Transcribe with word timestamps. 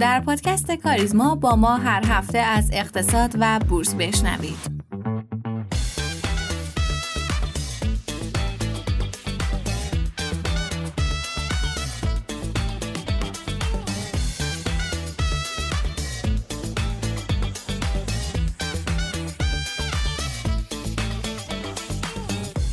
در 0.00 0.20
پادکست 0.20 0.72
کاریزما 0.72 1.34
با 1.34 1.56
ما 1.56 1.76
هر 1.76 2.04
هفته 2.06 2.38
از 2.38 2.70
اقتصاد 2.72 3.34
و 3.40 3.58
بورس 3.58 3.94
بشنوید. 3.94 4.80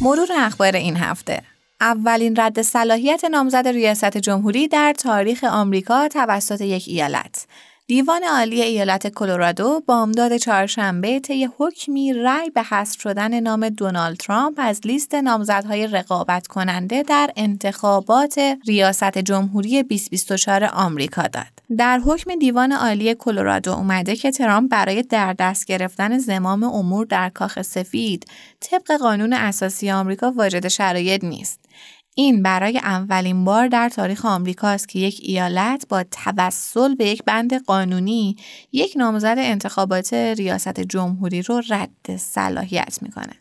مرور 0.01 0.27
اخبار 0.37 0.75
این 0.75 0.97
هفته 0.97 1.41
اولین 1.81 2.35
رد 2.39 2.61
صلاحیت 2.61 3.25
نامزد 3.25 3.67
ریاست 3.67 4.17
جمهوری 4.17 4.67
در 4.67 4.93
تاریخ 4.93 5.43
آمریکا 5.43 6.07
توسط 6.07 6.61
یک 6.61 6.83
ایالت 6.87 7.45
دیوان 7.87 8.23
عالی 8.23 8.61
ایالت 8.61 9.07
کلرادو 9.07 9.83
بامداد 9.85 10.37
چهارشنبه 10.37 11.19
طی 11.19 11.49
حکمی 11.57 12.13
رأی 12.13 12.49
به 12.49 12.63
حذف 12.63 13.01
شدن 13.01 13.39
نام 13.39 13.69
دونالد 13.69 14.18
ترامپ 14.18 14.55
از 14.57 14.82
لیست 14.85 15.15
نامزدهای 15.15 15.87
رقابت 15.87 16.47
کننده 16.47 17.04
در 17.04 17.32
انتخابات 17.35 18.39
ریاست 18.68 19.18
جمهوری 19.18 19.83
2024 19.83 20.69
آمریکا 20.73 21.21
داد. 21.21 21.46
در 21.77 21.99
حکم 21.99 22.35
دیوان 22.35 22.71
عالی 22.71 23.15
کلرادو 23.15 23.71
اومده 23.71 24.15
که 24.15 24.32
ترامپ 24.32 24.71
برای 24.71 25.01
در 25.01 25.33
دست 25.33 25.65
گرفتن 25.65 26.18
زمام 26.18 26.63
امور 26.63 27.05
در 27.05 27.29
کاخ 27.29 27.61
سفید 27.61 28.25
طبق 28.59 28.97
قانون 28.97 29.33
اساسی 29.33 29.91
آمریکا 29.91 30.32
واجد 30.32 30.68
شرایط 30.68 31.23
نیست. 31.23 31.66
این 32.19 32.44
برای 32.44 32.77
اولین 32.77 33.45
بار 33.45 33.67
در 33.67 33.89
تاریخ 33.89 34.25
آمریکاست 34.25 34.89
که 34.89 34.99
یک 34.99 35.19
ایالت 35.23 35.85
با 35.89 36.03
توسل 36.03 36.95
به 36.95 37.05
یک 37.05 37.23
بند 37.23 37.63
قانونی 37.63 38.35
یک 38.71 38.93
نامزد 38.95 39.35
انتخابات 39.37 40.13
ریاست 40.13 40.79
جمهوری 40.79 41.41
رو 41.41 41.61
رد 41.69 42.17
صلاحیت 42.17 42.99
می‌کنه. 43.01 43.33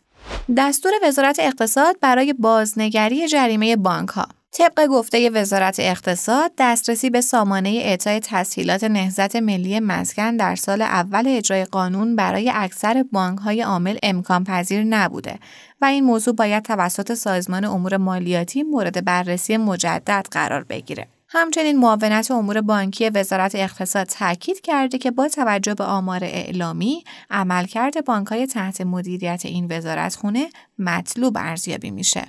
دستور 0.57 0.91
وزارت 1.03 1.39
اقتصاد 1.39 1.95
برای 2.01 2.33
بازنگری 2.33 3.27
جریمه 3.27 3.75
بانک 3.75 4.09
ها 4.09 4.27
طبق 4.51 4.85
گفته 4.85 5.29
وزارت 5.29 5.75
اقتصاد 5.79 6.51
دسترسی 6.57 7.09
به 7.09 7.21
سامانه 7.21 7.69
اعطای 7.69 8.19
تسهیلات 8.19 8.83
نهضت 8.83 9.35
ملی 9.35 9.79
مسکن 9.79 10.37
در 10.37 10.55
سال 10.55 10.81
اول 10.81 11.23
اجرای 11.27 11.65
قانون 11.65 12.15
برای 12.15 12.51
اکثر 12.55 13.05
بانک 13.11 13.39
های 13.39 13.61
عامل 13.61 13.97
امکان 14.03 14.43
پذیر 14.43 14.83
نبوده 14.83 15.39
و 15.81 15.85
این 15.85 16.03
موضوع 16.03 16.35
باید 16.35 16.63
توسط 16.63 17.13
سازمان 17.13 17.65
امور 17.65 17.97
مالیاتی 17.97 18.63
مورد 18.63 19.05
بررسی 19.05 19.57
مجدد 19.57 20.27
قرار 20.31 20.63
بگیره. 20.63 21.07
همچنین 21.29 21.79
معاونت 21.79 22.31
امور 22.31 22.61
بانکی 22.61 23.09
وزارت 23.09 23.55
اقتصاد 23.55 24.07
تاکید 24.07 24.61
کرده 24.61 24.97
که 24.97 25.11
با 25.11 25.27
توجه 25.27 25.73
به 25.73 25.83
آمار 25.83 26.23
اعلامی 26.23 27.03
عملکرد 27.29 28.05
بانکهای 28.05 28.47
تحت 28.47 28.81
مدیریت 28.81 29.41
این 29.45 29.67
وزارتخونه 29.71 30.49
مطلوب 30.79 31.37
ارزیابی 31.37 31.91
میشه. 31.91 32.23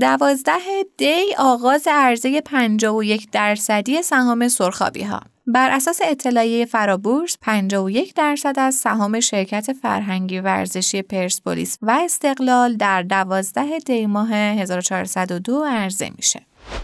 دوازده 0.00 0.84
دی 0.96 1.34
آغاز 1.38 1.88
عرضه 1.90 2.40
51 2.40 3.30
درصدی 3.30 4.02
سهام 4.02 4.48
سرخابی 4.48 5.02
ها 5.02 5.20
بر 5.52 5.70
اساس 5.70 6.00
اطلاعیه 6.04 6.66
فرابورس 6.66 7.38
51 7.40 8.14
درصد 8.14 8.54
از 8.58 8.74
سهام 8.74 9.20
شرکت 9.20 9.72
فرهنگی 9.72 10.38
ورزشی 10.38 11.02
پرسپولیس 11.02 11.78
و 11.82 11.98
استقلال 12.04 12.76
در 12.76 13.02
12 13.02 13.78
دی 13.78 14.06
ماه 14.06 14.32
1402 14.32 15.64
عرضه 15.64 16.10
میشه. 16.16 16.40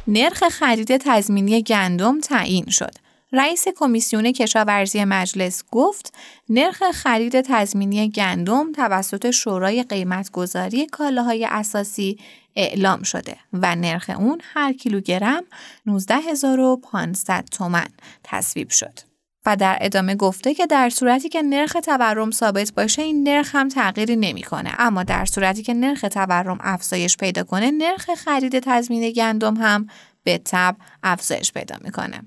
نرخ 0.07 0.49
خرید 0.49 0.97
تضمینی 0.97 1.63
گندم 1.63 2.21
تعیین 2.21 2.67
شد. 2.71 3.06
رئیس 3.33 3.65
کمیسیون 3.77 4.33
کشاورزی 4.33 5.05
مجلس 5.05 5.65
گفت 5.71 6.15
نرخ 6.49 6.83
خرید 6.91 7.41
تضمینی 7.41 8.11
گندم 8.11 8.73
توسط 8.73 9.31
شورای 9.31 9.83
قیمتگذاری 9.83 10.87
کالاهای 10.87 11.47
اساسی 11.51 12.19
اعلام 12.57 13.03
شده 13.03 13.37
و 13.53 13.77
نرخ 13.77 14.11
اون 14.19 14.41
هر 14.55 14.73
کیلوگرم 14.73 15.43
19500 15.87 17.45
تومن 17.53 17.89
تصویب 18.25 18.71
شد. 18.71 18.99
و 19.47 19.57
در 19.57 19.79
ادامه 19.81 20.15
گفته 20.15 20.55
که 20.55 20.67
در 20.67 20.91
صورتی 20.91 21.29
که 21.29 21.43
نرخ 21.43 21.73
تورم 21.73 22.31
ثابت 22.31 22.73
باشه 22.73 23.03
این 23.03 23.29
نرخ 23.29 23.55
هم 23.55 23.69
تغییری 23.69 24.17
نمی‌کنه 24.17 24.75
اما 24.79 25.03
در 25.03 25.25
صورتی 25.25 25.63
که 25.63 25.75
نرخ 25.75 26.01
تورم 26.01 26.59
افزایش 26.61 27.17
پیدا 27.17 27.45
کنه 27.45 27.71
نرخ 27.71 28.11
خرید 28.15 28.59
تضمین 28.59 29.11
گندم 29.11 29.57
هم 29.57 29.87
به 30.25 30.39
تب 30.45 30.77
افزایش 31.03 31.53
پیدا 31.53 31.77
می‌کنه 31.85 32.21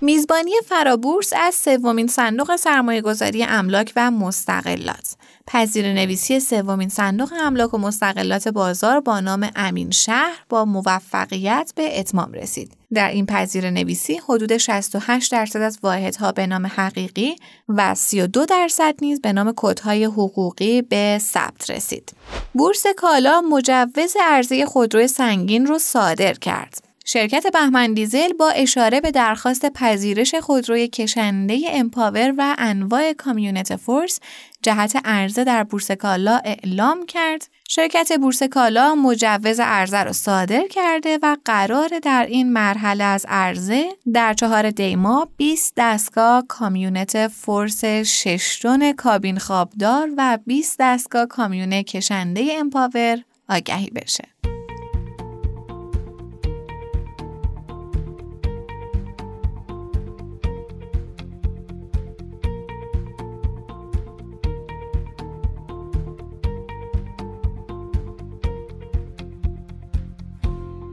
میزبانی 0.00 0.52
فرابورس 0.66 1.32
از 1.36 1.54
سومین 1.54 2.06
صندوق 2.06 2.56
سرمایه 2.56 3.00
گذاری 3.00 3.44
املاک 3.44 3.92
و 3.96 4.10
مستقلات 4.10 5.16
پذیر 5.46 5.92
نویسی 5.92 6.40
سومین 6.40 6.88
صندوق 6.88 7.32
املاک 7.40 7.74
و 7.74 7.78
مستقلات 7.78 8.48
بازار 8.48 9.00
با 9.00 9.20
نام 9.20 9.50
امین 9.56 9.90
شهر 9.90 10.38
با 10.48 10.64
موفقیت 10.64 11.72
به 11.76 12.00
اتمام 12.00 12.32
رسید. 12.32 12.72
در 12.94 13.10
این 13.10 13.26
پذیر 13.26 13.70
نویسی 13.70 14.20
حدود 14.28 14.56
68 14.56 15.32
درصد 15.32 15.60
از 15.60 15.78
واحدها 15.82 16.32
به 16.32 16.46
نام 16.46 16.66
حقیقی 16.66 17.36
و 17.68 17.94
32 17.94 18.46
درصد 18.46 18.94
نیز 19.02 19.20
به 19.20 19.32
نام 19.32 19.52
کدهای 19.56 20.04
حقوقی 20.04 20.82
به 20.82 21.18
ثبت 21.20 21.70
رسید. 21.70 22.12
بورس 22.54 22.84
کالا 22.96 23.40
مجوز 23.40 24.16
عرضه 24.20 24.66
خودروی 24.66 25.08
سنگین 25.08 25.66
رو 25.66 25.78
صادر 25.78 26.34
کرد. 26.34 26.89
شرکت 27.12 27.46
بهمن 27.52 27.94
دیزل 27.94 28.32
با 28.32 28.48
اشاره 28.48 29.00
به 29.00 29.10
درخواست 29.10 29.66
پذیرش 29.72 30.34
خودروی 30.34 30.88
کشنده 30.88 31.60
امپاور 31.68 32.34
و 32.38 32.54
انواع 32.58 33.12
کامیونت 33.12 33.76
فورس 33.76 34.20
جهت 34.62 34.96
عرضه 35.04 35.44
در 35.44 35.64
بورس 35.64 35.90
کالا 35.90 36.40
اعلام 36.44 37.06
کرد 37.06 37.48
شرکت 37.68 38.12
بورس 38.20 38.42
کالا 38.42 38.94
مجوز 38.94 39.60
عرضه 39.60 40.02
را 40.02 40.12
صادر 40.12 40.66
کرده 40.70 41.18
و 41.22 41.36
قراره 41.44 41.98
در 42.02 42.26
این 42.26 42.52
مرحله 42.52 43.04
از 43.04 43.26
عرضه 43.28 43.88
در 44.12 44.34
چهار 44.34 44.70
دی‌ماه 44.70 45.28
20 45.36 45.72
دستگاه 45.76 46.44
کامیونت 46.48 47.28
فورس 47.28 47.84
6 47.84 48.66
کابین 48.96 49.38
خوابدار 49.38 50.10
و 50.16 50.38
20 50.46 50.76
دستگاه 50.80 51.26
کامیون 51.26 51.82
کشنده 51.82 52.48
امپاور 52.58 53.18
آگهی 53.48 53.90
بشه. 53.90 54.24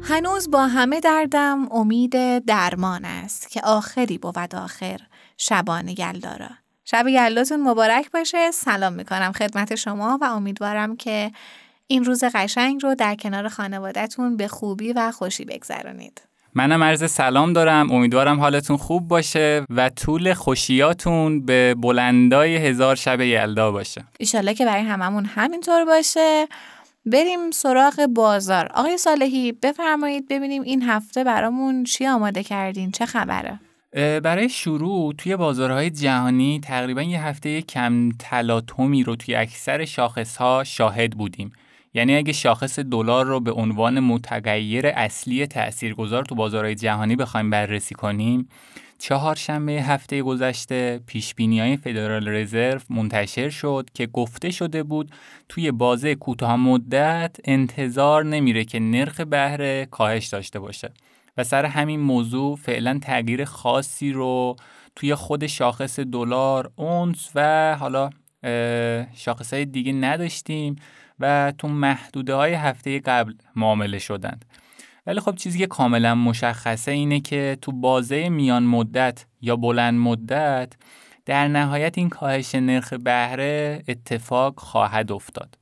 هنوز 0.10 0.52
با 0.52 0.68
همه 0.68 1.00
دردم 1.00 1.68
امید 1.72 2.46
درمان 2.46 3.06
است 3.06 3.50
که 3.50 3.62
آخری 3.64 4.18
بود 4.18 4.56
آخر 4.56 5.00
شبان 5.38 5.88
یلدارا. 5.88 6.50
شب 6.86 7.08
یلداتون 7.08 7.62
مبارک 7.62 8.12
باشه. 8.12 8.52
سلام 8.52 8.94
می‌کنم 8.94 9.32
خدمت 9.32 9.76
شما 9.76 10.18
و 10.22 10.26
امیدوارم 10.26 10.98
که 10.98 11.32
این 11.88 12.04
روز 12.06 12.24
قشنگ 12.24 12.84
رو 12.84 12.96
در 12.96 13.16
کنار 13.16 13.50
خانوادهتون 13.50 14.38
به 14.38 14.48
خوبی 14.48 14.94
و 14.94 15.12
خوشی 15.12 15.46
بگذرانید 15.46 16.22
منم 16.54 16.84
عرض 16.84 17.12
سلام 17.12 17.54
دارم. 17.54 17.92
امیدوارم 17.92 18.40
حالتون 18.40 18.78
خوب 18.78 19.08
باشه 19.08 19.66
و 19.70 19.90
طول 19.90 20.34
خوشیاتون 20.34 21.46
به 21.46 21.76
بلندای 21.76 22.58
هزار 22.58 22.96
شب 22.96 23.22
یلدا 23.22 23.72
باشه. 23.72 24.06
ایشالله 24.20 24.54
که 24.54 24.66
برای 24.66 24.84
هممون 24.84 25.26
همینطور 25.26 25.86
باشه. 25.86 26.48
بریم 27.12 27.52
سراغ 27.52 28.06
بازار. 28.16 28.70
آقای 28.74 28.98
صالحی 28.98 29.52
بفرمایید 29.52 30.28
ببینیم 30.28 30.62
این 30.62 30.82
هفته 30.84 31.24
برامون 31.24 31.84
چی 31.84 32.08
آماده 32.08 32.44
کردین؟ 32.44 32.92
چه 32.92 33.06
خبره؟ 33.06 33.60
برای 34.24 34.50
شروع 34.50 35.14
توی 35.14 35.36
بازارهای 35.36 35.90
جهانی 35.90 36.62
تقریبا 36.64 37.02
یه 37.02 37.24
هفته 37.24 37.62
کم 37.62 38.10
تلاطمی 38.20 39.04
رو 39.04 39.16
توی 39.16 39.36
اکثر 39.36 39.86
شاخص 39.86 40.38
ها 40.38 40.64
شاهد 40.64 41.12
بودیم. 41.12 41.52
یعنی 41.94 42.16
اگه 42.16 42.34
شاخص 42.34 42.80
دلار 42.80 43.26
رو 43.26 43.40
به 43.40 43.52
عنوان 43.52 44.00
متغیر 44.00 44.88
اصلی 44.88 45.48
تاثیرگذار 45.48 46.26
تو 46.26 46.36
بازارهای 46.36 46.76
جهانی 46.76 47.16
بخوایم 47.16 47.50
بررسی 47.50 47.96
کنیم 47.96 48.50
چهارشنبه 49.00 49.72
هفته 49.72 50.22
گذشته 50.22 51.02
پیش 51.08 51.34
های 51.40 51.78
فدرال 51.78 52.28
رزرو 52.28 52.80
منتشر 52.90 53.50
شد 53.50 53.90
که 53.94 54.08
گفته 54.08 54.52
شده 54.52 54.84
بود 54.84 55.12
توی 55.50 55.72
بازه 55.72 56.16
کوتاه 56.16 56.56
مدت 56.56 57.38
انتظار 57.46 58.26
نمیره 58.26 58.66
که 58.66 58.80
نرخ 58.80 59.22
بهره 59.22 59.88
کاهش 59.92 60.28
داشته 60.28 60.60
باشه 60.60 60.92
و 61.38 61.44
سر 61.44 61.66
همین 61.66 62.00
موضوع 62.00 62.56
فعلا 62.56 63.00
تغییر 63.02 63.46
خاصی 63.46 64.12
رو 64.12 64.56
توی 64.96 65.16
خود 65.16 65.48
شاخص 65.48 66.00
دلار 66.00 66.72
اونس 66.76 67.32
و 67.36 67.76
حالا 67.80 68.10
شاخص 69.14 69.54
های 69.54 69.66
دیگه 69.66 69.94
نداشتیم 69.94 70.76
و 71.20 71.54
تو 71.58 71.68
محدوده 71.68 72.36
های 72.36 72.54
هفته 72.54 73.00
قبل 73.00 73.34
معامله 73.56 74.00
شدند. 74.00 74.46
ولی 75.08 75.20
خب 75.20 75.36
چیزی 75.36 75.60
که 75.60 75.68
کاملا 75.68 76.16
مشخصه 76.16 76.92
اینه 76.92 77.20
که 77.20 77.58
تو 77.62 77.72
بازه 77.72 78.30
میان 78.30 78.64
مدت 78.64 79.26
یا 79.42 79.56
بلند 79.56 80.00
مدت 80.00 80.74
در 81.26 81.48
نهایت 81.48 81.98
این 81.98 82.10
کاهش 82.10 82.56
نرخ 82.56 82.94
بهره 82.94 83.84
اتفاق 83.88 84.60
خواهد 84.60 85.12
افتاد. 85.12 85.58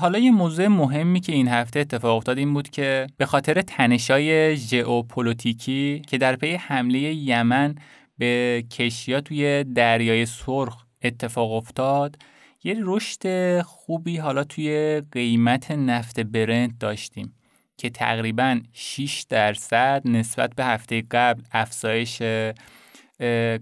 حالا 0.00 0.18
یه 0.18 0.30
موضوع 0.30 0.66
مهمی 0.66 1.20
که 1.20 1.32
این 1.32 1.48
هفته 1.48 1.80
اتفاق 1.80 2.16
افتاد 2.16 2.38
این 2.38 2.54
بود 2.54 2.70
که 2.70 3.06
به 3.16 3.26
خاطر 3.26 3.62
تنشای 3.62 4.56
ژئوپلیتیکی 4.56 6.02
که 6.06 6.18
در 6.18 6.36
پی 6.36 6.54
حمله 6.54 6.98
یمن 6.98 7.74
به 8.18 8.64
کشیا 8.70 9.20
توی 9.20 9.64
دریای 9.64 10.26
سرخ 10.26 10.84
اتفاق 11.02 11.52
افتاد 11.52 12.16
یه 12.64 12.76
رشد 12.80 13.60
خوبی 13.62 14.16
حالا 14.16 14.44
توی 14.44 15.02
قیمت 15.12 15.70
نفت 15.70 16.20
برنت 16.20 16.78
داشتیم. 16.80 17.37
که 17.78 17.90
تقریبا 17.90 18.60
6 18.72 19.24
درصد 19.28 20.02
نسبت 20.04 20.54
به 20.54 20.64
هفته 20.64 21.02
قبل 21.10 21.42
افزایش 21.52 22.22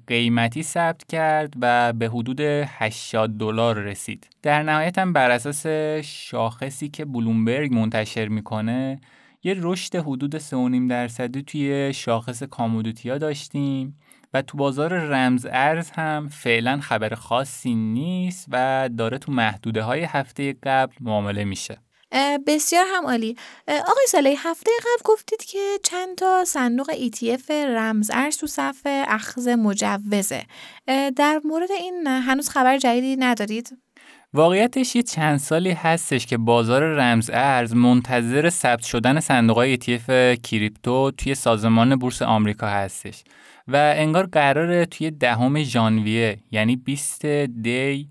قیمتی 0.06 0.62
ثبت 0.62 1.04
کرد 1.08 1.54
و 1.60 1.92
به 1.92 2.08
حدود 2.08 2.40
80 2.40 3.38
دلار 3.38 3.78
رسید. 3.78 4.28
در 4.42 4.62
نهایت 4.62 4.98
هم 4.98 5.12
بر 5.12 5.30
اساس 5.30 5.66
شاخصی 6.04 6.88
که 6.88 7.04
بلومبرگ 7.04 7.74
منتشر 7.74 8.28
می‌کنه 8.28 9.00
یه 9.42 9.54
رشد 9.58 9.96
حدود 9.96 10.38
3.5 10.38 10.88
درصدی 10.90 11.42
توی 11.42 11.92
شاخص 11.94 12.42
کامودیتیا 12.42 13.18
داشتیم 13.18 13.98
و 14.34 14.42
تو 14.42 14.58
بازار 14.58 14.94
رمز 14.98 15.46
ارز 15.50 15.90
هم 15.90 16.28
فعلا 16.28 16.80
خبر 16.80 17.14
خاصی 17.14 17.74
نیست 17.74 18.46
و 18.52 18.88
داره 18.98 19.18
تو 19.18 19.32
محدوده 19.32 19.82
های 19.82 20.02
هفته 20.02 20.56
قبل 20.62 20.94
معامله 21.00 21.44
میشه. 21.44 21.78
بسیار 22.46 22.84
هم 22.94 23.06
عالی. 23.06 23.36
آقای 23.68 24.06
سالی 24.08 24.34
هفته 24.38 24.70
قبل 24.80 25.02
گفتید 25.04 25.44
که 25.44 25.78
چند 25.82 26.18
تا 26.18 26.44
صندوق 26.44 26.90
ETF 26.92 27.50
رمز 27.50 28.10
ارز 28.14 28.36
تو 28.36 28.46
صف 28.46 28.80
اخذ 28.86 29.48
مجوزه. 29.48 30.42
در 31.16 31.40
مورد 31.44 31.70
این 31.70 32.06
هنوز 32.06 32.48
خبر 32.48 32.78
جدیدی 32.78 33.16
ندارید؟ 33.16 33.78
واقعیتش 34.34 34.96
یه 34.96 35.02
چند 35.02 35.38
سالی 35.38 35.70
هستش 35.70 36.26
که 36.26 36.36
بازار 36.36 36.82
رمز 36.82 37.30
ارز 37.32 37.74
منتظر 37.74 38.50
ثبت 38.50 38.84
شدن 38.84 39.20
صندوق 39.20 39.56
های 39.56 39.76
ETF 39.76 40.40
کریپتو 40.42 41.10
توی 41.10 41.34
سازمان 41.34 41.96
بورس 41.96 42.22
آمریکا 42.22 42.66
هستش 42.66 43.24
و 43.68 43.94
انگار 43.96 44.26
قراره 44.26 44.86
توی 44.86 45.10
دهم 45.10 45.62
ژانویه 45.62 46.38
یعنی 46.50 46.76
20 46.76 47.26
دی 47.26 48.08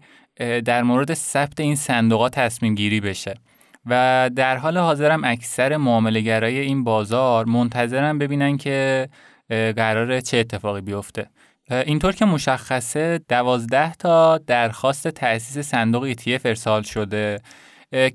در 0.65 0.83
مورد 0.83 1.13
ثبت 1.13 1.59
این 1.59 1.75
صندوق 1.75 2.30
تصمیم 2.33 2.75
گیری 2.75 3.00
بشه. 3.00 3.36
و 3.86 4.30
در 4.36 4.58
حال 4.58 4.78
حاضرم 4.78 5.24
اکثر 5.24 5.78
معاملهگرای 5.78 6.60
این 6.60 6.84
بازار 6.84 7.46
منتظرم 7.46 8.18
ببینن 8.18 8.58
که 8.58 9.10
قرار 9.50 10.22
چه 10.22 10.38
اتفاقی 10.38 10.82
بیفته. 10.82 11.30
اینطور 11.72 12.12
که 12.12 12.26
مشخصه 12.26 13.20
دوازده 13.30 13.94
تا 13.94 14.38
درخواست 14.38 15.08
تأسیس 15.08 15.70
صندوق 15.70 16.14
ETF 16.14 16.46
ارسال 16.46 16.82
شده 16.82 17.40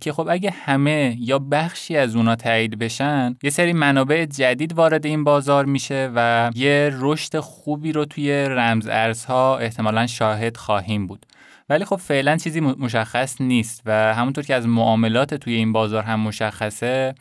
که 0.01 0.13
خب 0.13 0.29
اگه 0.31 0.51
همه 0.51 1.17
یا 1.19 1.39
بخشی 1.39 1.97
از 1.97 2.17
اونا 2.17 2.37
تایید 2.37 2.79
بشن 2.79 3.37
یه 3.43 3.51
سری 3.51 3.73
منابع 3.73 4.25
جدید 4.25 4.73
وارد 4.73 5.07
این 5.07 5.25
بازار 5.25 5.65
میشه 5.65 6.11
و 6.15 6.51
یه 6.55 6.91
رشد 6.93 7.39
خوبی 7.39 7.93
رو 7.93 8.05
توی 8.05 8.33
رمز 8.33 8.87
ارزها 8.87 9.59
احتمالا 9.59 10.07
شاهد 10.07 10.57
خواهیم 10.57 11.07
بود. 11.07 11.27
ولی 11.71 11.85
خب 11.85 11.97
فعلا 11.97 12.37
چیزی 12.37 12.61
مشخص 12.61 13.41
نیست 13.41 13.83
و 13.87 14.15
همونطور 14.15 14.45
که 14.45 14.55
از 14.55 14.67
معاملات 14.67 15.35
توی 15.35 15.55
این 15.55 15.73
بازار 15.73 16.03
هم 16.03 16.21
مشخصه 16.21 17.15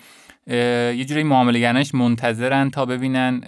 یه 0.47 1.05
جوری 1.05 1.23
معاملگرانش 1.23 1.95
منتظرن 1.95 2.69
تا 2.69 2.85
ببینن 2.85 3.43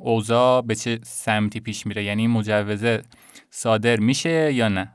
اوضاع 0.00 0.62
به 0.62 0.74
چه 0.74 0.98
سمتی 1.02 1.60
پیش 1.60 1.86
میره. 1.86 2.04
یعنی 2.04 2.26
مجوزه 2.26 3.02
صادر 3.50 3.96
میشه 3.96 4.52
یا 4.52 4.68
نه؟ 4.68 4.92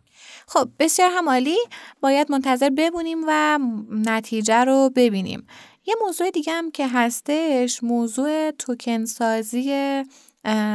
خب 0.48 0.70
بسیار 0.80 1.12
همالی. 1.14 1.58
باید 2.02 2.32
منتظر 2.32 2.70
ببونیم 2.78 3.18
و 3.28 3.60
نتیجه 3.92 4.64
رو 4.64 4.92
ببینیم. 4.96 5.48
یه 5.86 5.96
موضوع 6.06 6.32
دیگه 6.32 6.54
هم 6.54 6.72
که 6.72 6.88
هستش 6.88 7.84
موضوع 7.84 8.52
توکن 8.52 9.06
سازی 9.06 10.04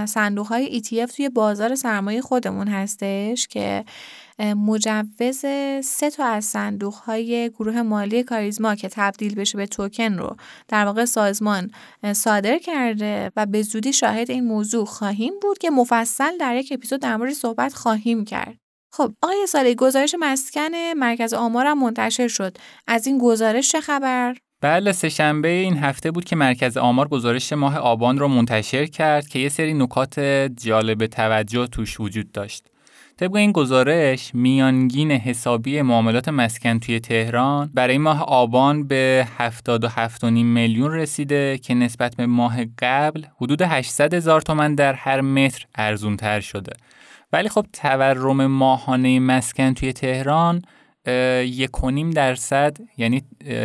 صندوق 0.05 0.47
های 0.47 0.83
ETF 0.83 1.13
توی 1.17 1.29
بازار 1.29 1.75
سرمایه 1.75 2.21
خودمون 2.21 2.69
هستش 2.69 3.49
که 3.49 3.85
مجوز 4.39 5.39
سه 5.85 6.11
تا 6.17 6.25
از 6.25 6.45
صندوق 6.45 6.95
های 6.95 7.51
گروه 7.51 7.83
مالی 7.83 8.23
کاریزما 8.23 8.75
که 8.75 8.89
تبدیل 8.89 9.35
بشه 9.35 9.59
به 9.59 9.67
توکن 9.67 10.13
رو 10.19 10.37
در 10.69 10.85
واقع 10.85 11.05
سازمان 11.05 11.71
صادر 12.13 12.59
کرده 12.59 13.33
و 13.37 13.47
به 13.47 13.63
زودی 13.63 13.93
شاهد 13.93 14.31
این 14.31 14.45
موضوع 14.45 14.85
خواهیم 14.85 15.33
بود 15.43 15.59
که 15.59 15.71
مفصل 15.71 16.39
در 16.39 16.57
یک 16.57 16.73
اپیزود 16.73 17.01
در 17.01 17.17
مورد 17.17 17.33
صحبت 17.33 17.75
خواهیم 17.75 18.25
کرد. 18.25 18.59
خب 18.95 19.13
آقای 19.23 19.47
سالی 19.49 19.75
گزارش 19.75 20.15
مسکن 20.21 20.93
مرکز 20.97 21.35
آمارم 21.35 21.79
منتشر 21.79 22.29
شد. 22.29 22.57
از 22.87 23.07
این 23.07 23.19
گزارش 23.19 23.69
چه 23.69 23.81
خبر؟ 23.81 24.37
بله 24.61 24.93
سهشنبه 24.93 25.49
این 25.49 25.77
هفته 25.77 26.11
بود 26.11 26.25
که 26.25 26.37
مرکز 26.37 26.77
آمار 26.77 27.09
گزارش 27.09 27.53
ماه 27.53 27.79
آبان 27.79 28.19
رو 28.19 28.29
منتشر 28.29 28.87
کرد 28.87 29.29
که 29.29 29.39
یه 29.39 29.49
سری 29.49 29.75
نکات 29.75 30.21
جالب 30.61 31.07
توجه 31.07 31.67
توش 31.67 32.01
وجود 32.01 32.33
داشت. 32.33 32.72
طبق 33.17 33.37
این 33.37 33.53
گزارش 33.53 34.35
میانگین 34.35 35.11
حسابی 35.11 35.83
معاملات 35.83 36.29
مسکن 36.29 36.79
توی 36.79 37.01
تهران 37.01 37.71
برای 37.75 37.99
ماه 37.99 38.23
آبان 38.23 38.87
به 38.87 39.27
77.5 39.39 40.25
میلیون 40.25 40.93
رسیده 40.93 41.59
که 41.59 41.75
نسبت 41.75 42.17
به 42.17 42.27
ماه 42.27 42.65
قبل 42.79 43.25
حدود 43.41 43.63
800 43.63 44.15
هزار 44.15 44.41
تومن 44.41 44.75
در 44.75 44.93
هر 44.93 45.21
متر 45.21 45.67
ارزون 45.75 46.17
تر 46.17 46.41
شده. 46.41 46.73
ولی 47.33 47.49
خب 47.49 47.67
تورم 47.73 48.47
ماهانه 48.47 49.21
مسکن 49.21 49.75
توی 49.75 49.93
تهران 49.93 50.63
یک 51.45 51.71
درصد 52.15 52.77
یعنی 52.97 53.23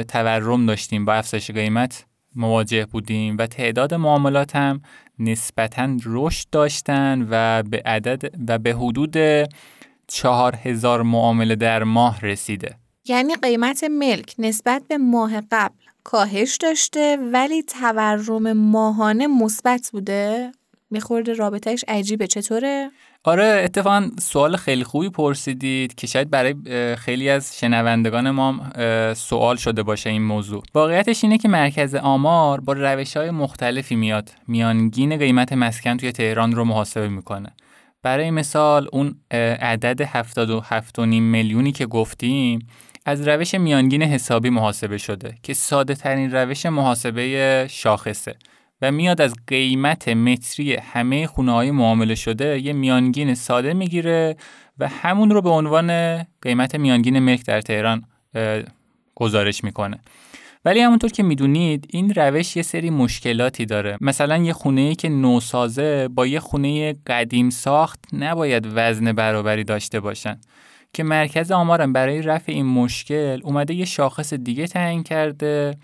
تورم 0.07 0.65
داشتیم 0.65 1.05
با 1.05 1.13
افزایش 1.13 1.51
قیمت 1.51 2.05
مواجه 2.38 2.86
بودیم 2.86 3.38
و 3.38 3.48
تعداد 3.48 3.94
معاملات 3.94 4.56
هم 4.56 4.81
نسبتا 5.19 5.98
رشد 6.06 6.48
داشتن 6.51 7.28
و 7.30 7.63
به 7.63 7.81
عدد 7.86 8.31
و 8.48 8.60
به 8.60 8.74
حدود 8.74 9.16
چهار 10.07 10.56
هزار 10.56 11.01
معامله 11.01 11.56
در 11.56 11.84
ماه 11.84 12.22
رسیده. 12.22 12.75
یعنی 13.06 13.36
قیمت 13.36 13.84
ملک 13.84 14.36
نسبت 14.39 14.84
به 14.88 14.98
ماه 14.98 15.42
قبل 15.51 15.75
کاهش 16.04 16.57
داشته 16.57 17.18
ولی 17.34 17.63
تورم 17.63 18.54
ماهانه 18.54 19.28
مثبت 19.28 19.89
بوده؟ 19.94 20.51
میخورده 20.89 21.34
رابطهش 21.34 21.86
عجیبه. 21.88 22.27
چطوره؟ 22.27 22.91
آره 23.27 23.62
اتفاقا 23.63 24.10
سوال 24.19 24.57
خیلی 24.57 24.84
خوبی 24.84 25.10
پرسیدید 25.10 25.96
که 25.96 26.07
شاید 26.07 26.29
برای 26.29 26.55
خیلی 26.96 27.29
از 27.29 27.60
شنوندگان 27.60 28.31
ما 28.31 28.62
سوال 29.13 29.55
شده 29.55 29.84
باشه 29.84 30.10
این 30.10 30.22
موضوع. 30.22 30.63
واقعیتش 30.75 31.24
اینه 31.24 31.38
که 31.38 31.48
مرکز 31.48 31.96
آمار 31.96 32.60
با 32.60 32.74
روش 32.74 33.17
های 33.17 33.31
مختلفی 33.31 33.96
میاد. 33.96 34.29
میانگین 34.48 35.17
قیمت 35.17 35.53
مسکن 35.53 35.98
توی 35.98 36.12
تهران 36.12 36.51
رو 36.51 36.63
محاسبه 36.63 37.07
می‌کنه. 37.07 37.50
برای 38.03 38.31
مثال 38.31 38.88
اون 38.91 39.15
عدد 39.62 40.03
77.5 40.03 41.00
میلیونی 41.05 41.72
که 41.72 41.86
گفتیم 41.86 42.67
از 43.05 43.27
روش 43.27 43.55
میانگین 43.55 44.03
حسابی 44.03 44.50
محاسبه 44.50 44.98
شده 44.98 45.36
که 45.43 45.53
ساده 45.53 45.96
ترین 45.96 46.31
روش 46.31 46.65
محاسبه 46.65 47.67
شاخصه. 47.69 48.36
و 48.81 48.91
میاد 48.91 49.22
از 49.22 49.34
قیمت 49.48 50.07
متری 50.07 50.75
همه 50.75 51.27
خونه 51.27 51.51
های 51.51 51.72
معامله 51.72 52.15
شده 52.15 52.60
یه 52.60 52.74
میانگین 52.74 53.34
ساده 53.36 53.74
می‌گیره 53.74 54.38
و 54.79 54.88
همون 54.88 55.29
رو 55.29 55.41
به 55.41 55.50
عنوان 55.50 56.17
قیمت 56.41 56.75
میانگین 56.75 57.19
ملک 57.19 57.46
در 57.46 57.62
تهران 57.62 58.03
گزارش 59.15 59.63
می‌کنه. 59.63 60.00
ولی 60.65 60.79
همونطور 60.79 61.10
که 61.10 61.24
می‌دونید 61.24 61.86
این 61.89 62.13
روش 62.15 62.55
یه 62.55 62.63
سری 62.63 62.89
مشکلاتی 62.89 63.65
داره. 63.65 63.98
مثلا 64.01 64.38
یه 64.38 64.53
خونه 64.53 64.81
ای 64.81 64.96
که 64.96 65.10
نوسازه 65.10 66.07
با 66.07 66.27
یه 66.27 66.39
خونه 66.39 66.96
قدیم 67.07 67.50
ساخت 67.50 68.00
نباید 68.13 68.67
وزن 68.75 69.12
برابری 69.12 69.63
داشته 69.63 70.00
باشن. 70.00 70.39
که 70.93 71.03
مرکز 71.03 71.51
آمارم 71.51 71.93
برای 71.93 72.22
رفع 72.22 72.51
این 72.51 72.65
مشکل 72.65 73.41
اومده 73.43 73.74
یه 73.74 73.86
شاخص 73.86 74.34
دیگه 74.34 74.67
تعیین 74.67 75.03
کرده 75.03 75.77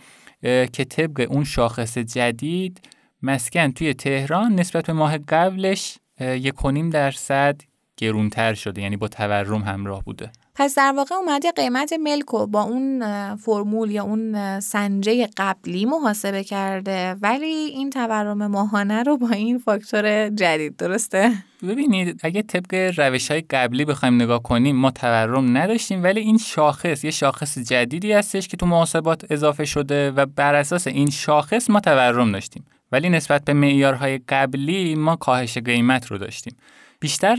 که 0.43 0.85
طبق 0.89 1.27
اون 1.29 1.43
شاخص 1.43 1.97
جدید 1.97 2.81
مسکن 3.21 3.71
توی 3.71 3.93
تهران 3.93 4.55
نسبت 4.55 4.85
به 4.85 4.93
ماه 4.93 5.17
قبلش 5.17 5.97
یک 6.19 6.53
درصد 6.91 7.61
گرونتر 7.97 8.53
شده 8.53 8.81
یعنی 8.81 8.97
با 8.97 9.07
تورم 9.07 9.61
همراه 9.61 10.03
بوده. 10.03 10.31
پس 10.55 10.75
در 10.77 10.93
واقع 10.97 11.15
اومده 11.15 11.51
قیمت 11.51 11.93
ملک 11.93 12.25
رو 12.25 12.47
با 12.47 12.61
اون 12.61 13.03
فرمول 13.35 13.91
یا 13.91 14.03
اون 14.03 14.59
سنجه 14.59 15.29
قبلی 15.37 15.85
محاسبه 15.85 16.43
کرده. 16.43 17.15
ولی 17.21 17.45
این 17.45 17.89
تورم 17.89 18.47
ماهانه 18.47 19.03
رو 19.03 19.17
با 19.17 19.29
این 19.29 19.57
فاکتور 19.57 20.29
جدید 20.29 20.75
درسته؟ 20.75 21.31
ببینید 21.63 22.19
اگه 22.23 22.41
طبق 22.41 22.93
روش 22.97 23.31
های 23.31 23.41
قبلی 23.41 23.85
بخوایم 23.85 24.15
نگاه 24.15 24.43
کنیم 24.43 24.75
ما 24.75 24.91
تورم 24.91 25.57
نداشتیم. 25.57 26.03
ولی 26.03 26.19
این 26.19 26.37
شاخص 26.37 27.03
یه 27.03 27.11
شاخص 27.11 27.57
جدیدی 27.57 28.11
هستش 28.13 28.47
که 28.47 28.57
تو 28.57 28.65
محاسبات 28.65 29.31
اضافه 29.31 29.65
شده 29.65 30.11
و 30.11 30.25
بر 30.25 30.55
اساس 30.55 30.87
این 30.87 31.09
شاخص 31.09 31.69
ما 31.69 31.79
تورم 31.79 32.31
داشتیم. 32.31 32.65
ولی 32.91 33.09
نسبت 33.09 33.45
به 33.45 33.53
معیارهای 33.53 34.19
قبلی 34.29 34.95
ما 34.95 35.15
کاهش 35.15 35.57
قیمت 35.57 36.05
رو 36.05 36.17
داشتیم. 36.17 36.55
بیشتر 37.03 37.37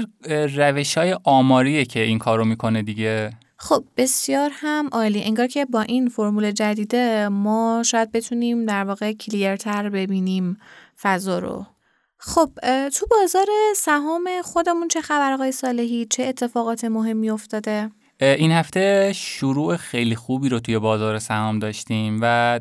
روش 0.56 0.98
های 0.98 1.16
آماریه 1.24 1.84
که 1.84 2.00
این 2.00 2.18
کارو 2.18 2.44
می‌کنه 2.44 2.82
دیگه. 2.82 3.30
خب 3.56 3.84
بسیار 3.96 4.50
هم 4.52 4.88
عالی. 4.92 5.22
انگار 5.22 5.46
که 5.46 5.64
با 5.64 5.80
این 5.80 6.08
فرمول 6.08 6.50
جدیده 6.50 7.28
ما 7.28 7.82
شاید 7.86 8.12
بتونیم 8.12 8.66
در 8.66 8.84
واقع 8.84 9.12
کلیرتر 9.12 9.88
ببینیم 9.88 10.56
فضا 11.02 11.38
رو. 11.38 11.66
خب 12.18 12.50
تو 12.88 13.06
بازار 13.10 13.46
سهام 13.76 14.28
خودمون 14.42 14.88
چه 14.88 15.00
خبر 15.00 15.32
آقای 15.32 15.52
صالحی؟ 15.52 16.06
چه 16.10 16.22
اتفاقات 16.22 16.84
مهمی 16.84 17.30
افتاده؟ 17.30 17.90
این 18.20 18.52
هفته 18.52 19.12
شروع 19.14 19.76
خیلی 19.76 20.16
خوبی 20.16 20.48
رو 20.48 20.60
توی 20.60 20.78
بازار 20.78 21.18
سهام 21.18 21.58
داشتیم 21.58 22.18
و 22.22 22.60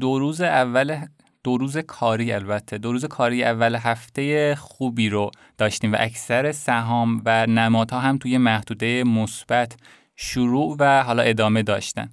دو 0.00 0.18
روز 0.18 0.40
اول 0.40 0.96
دو 1.44 1.56
روز 1.56 1.78
کاری 1.78 2.32
البته 2.32 2.78
دو 2.78 2.92
روز 2.92 3.04
کاری 3.04 3.44
اول 3.44 3.74
هفته 3.74 4.54
خوبی 4.54 5.08
رو 5.08 5.30
داشتیم 5.58 5.92
و 5.92 5.96
اکثر 5.98 6.52
سهام 6.52 7.22
و 7.24 7.46
نمادها 7.46 8.00
هم 8.00 8.18
توی 8.18 8.38
محدوده 8.38 9.04
مثبت 9.04 9.76
شروع 10.16 10.76
و 10.78 11.02
حالا 11.02 11.22
ادامه 11.22 11.62
داشتن. 11.62 12.08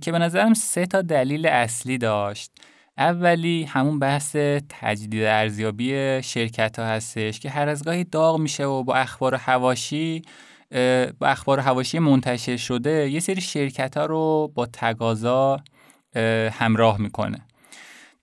که 0.00 0.12
به 0.12 0.18
نظرم 0.18 0.54
سه 0.54 0.86
تا 0.86 1.02
دلیل 1.02 1.46
اصلی 1.46 1.98
داشت. 1.98 2.50
اولی 2.98 3.64
همون 3.64 3.98
بحث 3.98 4.36
تجدید 4.68 5.22
ارزیابی 5.22 6.22
شرکت 6.22 6.78
ها 6.78 6.84
هستش 6.84 7.40
که 7.40 7.50
هر 7.50 7.68
از 7.68 7.84
گاهی 7.84 8.04
داغ 8.04 8.40
میشه 8.40 8.64
و 8.64 8.82
با 8.82 8.94
اخبار 8.94 9.34
هواشی 9.34 10.22
با 11.18 11.26
اخبار 11.26 11.60
هواشی 11.60 11.98
منتشر 11.98 12.56
شده 12.56 13.10
یه 13.10 13.20
سری 13.20 13.40
شرکت 13.40 13.96
ها 13.96 14.06
رو 14.06 14.52
با 14.54 14.66
تقاضا 14.66 15.60
همراه 16.52 17.00
می‌کنه. 17.00 17.38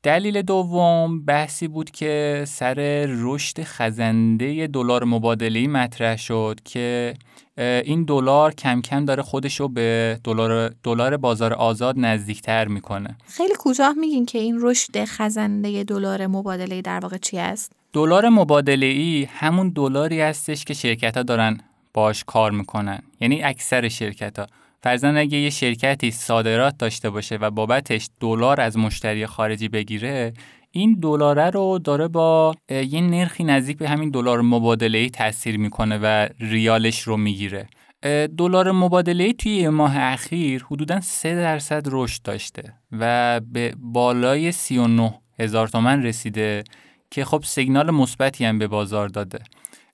دلیل 0.04 0.42
دوم 0.42 1.26
بحثی 1.26 1.68
بود 1.68 1.92
که 1.92 2.44
سر 2.48 3.06
رشد 3.10 3.64
خزنده 3.64 4.68
دلار 4.68 5.04
مبادله‌ای 5.04 5.68
مطرح 5.68 6.18
شد 6.18 6.60
که 6.66 7.14
این 7.58 8.04
دلار 8.04 8.54
کم 8.54 8.82
کم 8.82 9.06
داره 9.06 9.24
خودش 9.24 9.60
رو 9.60 9.68
به 9.68 10.20
دلار 10.24 10.74
دلار 10.84 11.18
بازار 11.18 11.54
آزاد 11.54 11.96
نزدیکتر 12.00 12.68
می‌کنه. 12.68 13.18
خیلی 13.28 13.54
کوتاه 13.54 13.94
میگین 13.94 14.26
که 14.26 14.40
این 14.40 14.58
رشد 14.62 15.06
خزنده 15.06 15.84
دلار 15.84 16.28
مبادله‌ای 16.28 16.82
در 16.82 17.00
واقع 17.00 17.18
چی 17.18 17.38
است؟ 17.38 17.72
دلار 17.94 18.30
مبادله‌ای 18.30 19.28
همون 19.32 19.70
دلاری 19.70 20.22
هستش 20.22 20.66
که 20.66 20.74
شرکت 20.74 21.18
ها 21.18 21.24
دارن 21.24 21.58
باش 21.94 22.24
کار 22.24 22.52
می‌کنن. 22.52 23.00
یعنی 23.20 23.44
اکثر 23.44 23.88
شرکت 23.88 24.40
ها 24.40 24.48
فرزن 24.84 25.18
اگه 25.18 25.38
یه 25.38 25.50
شرکتی 25.50 26.12
صادرات 26.12 26.78
داشته 26.78 27.10
باشه 27.10 27.36
و 27.36 27.52
بابتش 27.52 28.10
دلار 28.20 28.62
از 28.62 28.78
مشتری 28.78 29.26
خارجی 29.26 29.68
بگیره 29.70 30.34
این 30.72 31.00
دلاره 31.02 31.50
رو 31.50 31.80
داره 31.80 32.08
با 32.08 32.56
یه 32.70 33.02
نرخی 33.02 33.44
نزدیک 33.44 33.78
به 33.78 33.90
همین 33.90 34.10
دلار 34.10 34.42
مبادله 34.42 34.98
ای 34.98 35.10
تاثیر 35.10 35.58
می‌کنه 35.58 36.00
و 36.04 36.30
ریالش 36.40 37.02
رو 37.02 37.18
می‌گیره. 37.18 37.68
دلار 38.38 38.72
مبادله 38.72 39.34
توی 39.34 39.70
ماه 39.70 39.98
اخیر 39.98 40.66
حدودا 40.72 41.02
3 41.02 41.36
درصد 41.36 41.84
رشد 41.92 42.22
داشته 42.22 42.74
و 42.92 43.42
به 43.52 43.74
بالای 43.78 44.52
39 44.52 45.14
هزار 45.40 45.68
تومن 45.68 46.04
رسیده 46.04 46.64
که 47.12 47.26
خب 47.26 47.44
سیگنال 47.46 47.92
مثبتی 47.92 48.46
هم 48.46 48.60
به 48.60 48.68
بازار 48.68 49.08
داده. 49.08 49.40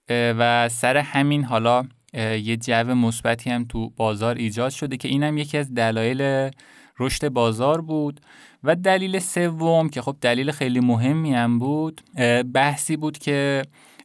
و 0.10 0.70
سر 0.70 0.98
همین 0.98 1.44
حالا 1.44 1.84
یه 2.14 2.58
جو 2.58 2.96
مثبتی 2.96 3.50
هم 3.50 3.66
تو 3.66 3.90
بازار 3.90 4.36
ایجاد 4.36 4.72
شده 4.72 4.98
که 4.98 5.08
اینم 5.08 5.38
یکی 5.38 5.58
از 5.58 5.74
دلایل 5.74 6.52
رشد 7.00 7.30
بازار 7.30 7.82
بود. 7.82 8.22
و 8.64 8.76
دلیل 8.76 9.20
سوم 9.20 9.90
که 9.90 10.02
خب 10.02 10.16
دلیل 10.22 10.52
خیلی 10.52 10.80
مهمی 10.80 11.34
هم 11.34 11.60
بود 11.60 12.02
بحثی 12.54 12.98
بود 12.98 13.18
که 13.18 13.64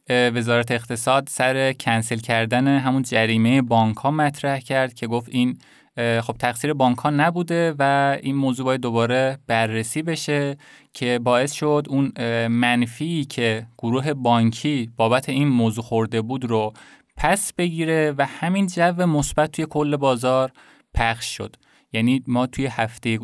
وزارت 0.09 0.71
اقتصاد 0.71 1.27
سر 1.31 1.73
کنسل 1.73 2.17
کردن 2.17 2.67
همون 2.67 3.01
جریمه 3.01 3.61
بانک 3.61 3.97
ها 3.97 4.11
مطرح 4.11 4.59
کرد 4.59 4.93
که 4.93 5.07
گفت 5.07 5.29
این 5.31 5.57
خب 5.97 6.35
تقصیر 6.39 6.73
بانک 6.73 6.97
ها 6.97 7.09
نبوده 7.09 7.75
و 7.79 8.17
این 8.21 8.35
موضوع 8.35 8.65
باید 8.65 8.81
دوباره 8.81 9.37
بررسی 9.47 10.01
بشه 10.01 10.57
که 10.93 11.19
باعث 11.23 11.51
شد 11.51 11.85
اون 11.89 12.11
منفی 12.47 13.25
که 13.25 13.67
گروه 13.77 14.13
بانکی 14.13 14.89
بابت 14.97 15.29
این 15.29 15.47
موضوع 15.47 15.83
خورده 15.83 16.21
بود 16.21 16.45
رو 16.45 16.73
پس 17.17 17.53
بگیره 17.53 18.13
و 18.17 18.25
همین 18.25 18.67
جو 18.67 19.05
مثبت 19.05 19.51
توی 19.51 19.65
کل 19.69 19.95
بازار 19.95 20.51
پخش 20.93 21.37
شد. 21.37 21.55
یعنی 21.93 22.23
ما 22.27 22.47
توی 22.47 22.65
هفته 22.65 23.19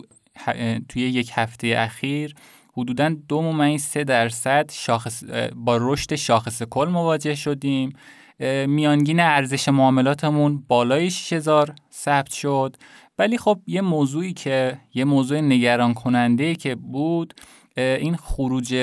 توی 0.90 1.02
یک 1.02 1.32
هفته 1.34 1.76
اخیر 1.78 2.36
حدودا 2.78 3.10
دو 3.10 3.42
ممیز 3.42 3.84
سه 3.84 4.04
درصد 4.04 4.72
شاخص 4.72 5.24
با 5.56 5.78
رشد 5.82 6.16
شاخص 6.16 6.64
کل 6.64 6.90
مواجه 6.90 7.36
شدیم. 7.36 7.94
میانگین 8.68 9.20
ارزش 9.20 9.70
معاملاتمون 9.70 10.64
بالای 10.68 11.10
6000 11.10 11.76
ثبت 11.94 12.32
شد. 12.32 12.76
ولی 13.20 13.38
خب 13.38 13.60
یه 13.68 13.82
موضوعی 13.82 14.34
که 14.34 14.80
یه 14.94 15.06
موضوع 15.06 15.42
نگران 15.42 15.94
کننده 15.94 16.56
که 16.56 16.76
بود 16.76 17.34
این 17.78 18.16
خروج 18.16 18.76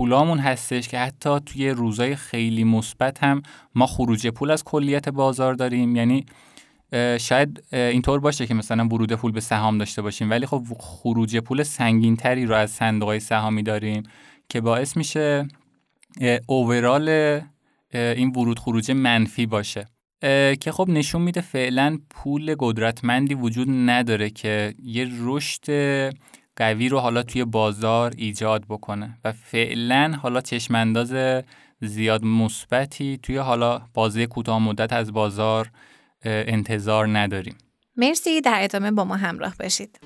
پولامون 0.00 0.38
هستش 0.38 0.88
که 0.88 0.98
حتی 0.98 1.40
توی 1.46 1.70
روزای 1.70 2.16
خیلی 2.16 2.64
مثبت 2.64 3.24
هم 3.24 3.42
ما 3.74 3.86
خروج 3.86 4.28
پول 4.28 4.50
از 4.50 4.64
کلیت 4.64 5.08
بازار 5.08 5.54
داریم. 5.54 5.96
یعنی 5.96 6.26
شاید 7.18 7.64
اینطور 7.72 8.20
باشه 8.20 8.46
که 8.46 8.54
مثلا 8.54 8.84
ورود 8.84 9.12
پول 9.12 9.32
به 9.32 9.40
سهام 9.40 9.78
داشته 9.78 10.02
باشیم 10.02 10.30
ولی 10.30 10.46
خب 10.46 10.62
خروج 10.78 11.36
پول 11.36 11.62
سنگین 11.62 12.16
تری 12.16 12.46
رو 12.46 12.54
از 12.54 12.70
صندوق 12.70 13.18
سهامی 13.18 13.62
داریم 13.62 14.02
که 14.48 14.60
باعث 14.60 14.96
میشه 14.96 15.48
اوورال 16.46 17.08
این 17.92 18.30
ورود 18.30 18.58
خروج 18.58 18.90
منفی 18.90 19.46
باشه. 19.46 19.86
که 20.60 20.72
خب 20.72 20.88
نشون 20.88 21.22
میده 21.22 21.40
فعلا 21.40 21.98
پول 22.10 22.54
قدرتمندی 22.58 23.34
وجود 23.34 23.68
نداره 23.70 24.30
که 24.30 24.74
یه 24.82 25.08
رشد 25.20 25.64
قوی 26.56 26.88
رو 26.88 26.98
حالا 26.98 27.22
توی 27.22 27.44
بازار 27.44 28.12
ایجاد 28.16 28.64
بکنه 28.68 29.18
و 29.24 29.32
فعلا 29.32 30.18
حالا 30.22 30.40
چشمانداز 30.40 31.42
زیاد 31.80 32.24
مثبتی 32.24 33.18
توی 33.22 33.36
حالا 33.36 33.82
بازی 33.94 34.26
کوتاه 34.26 34.58
مدت 34.58 34.92
از 34.92 35.12
بازار 35.12 35.70
انتظار 36.24 37.18
نداریم. 37.18 37.58
مرسی 37.96 38.40
در 38.40 38.58
ادامه 38.60 38.90
با 38.90 39.04
ما 39.04 39.16
همراه 39.16 39.54
باشید. 39.60 40.00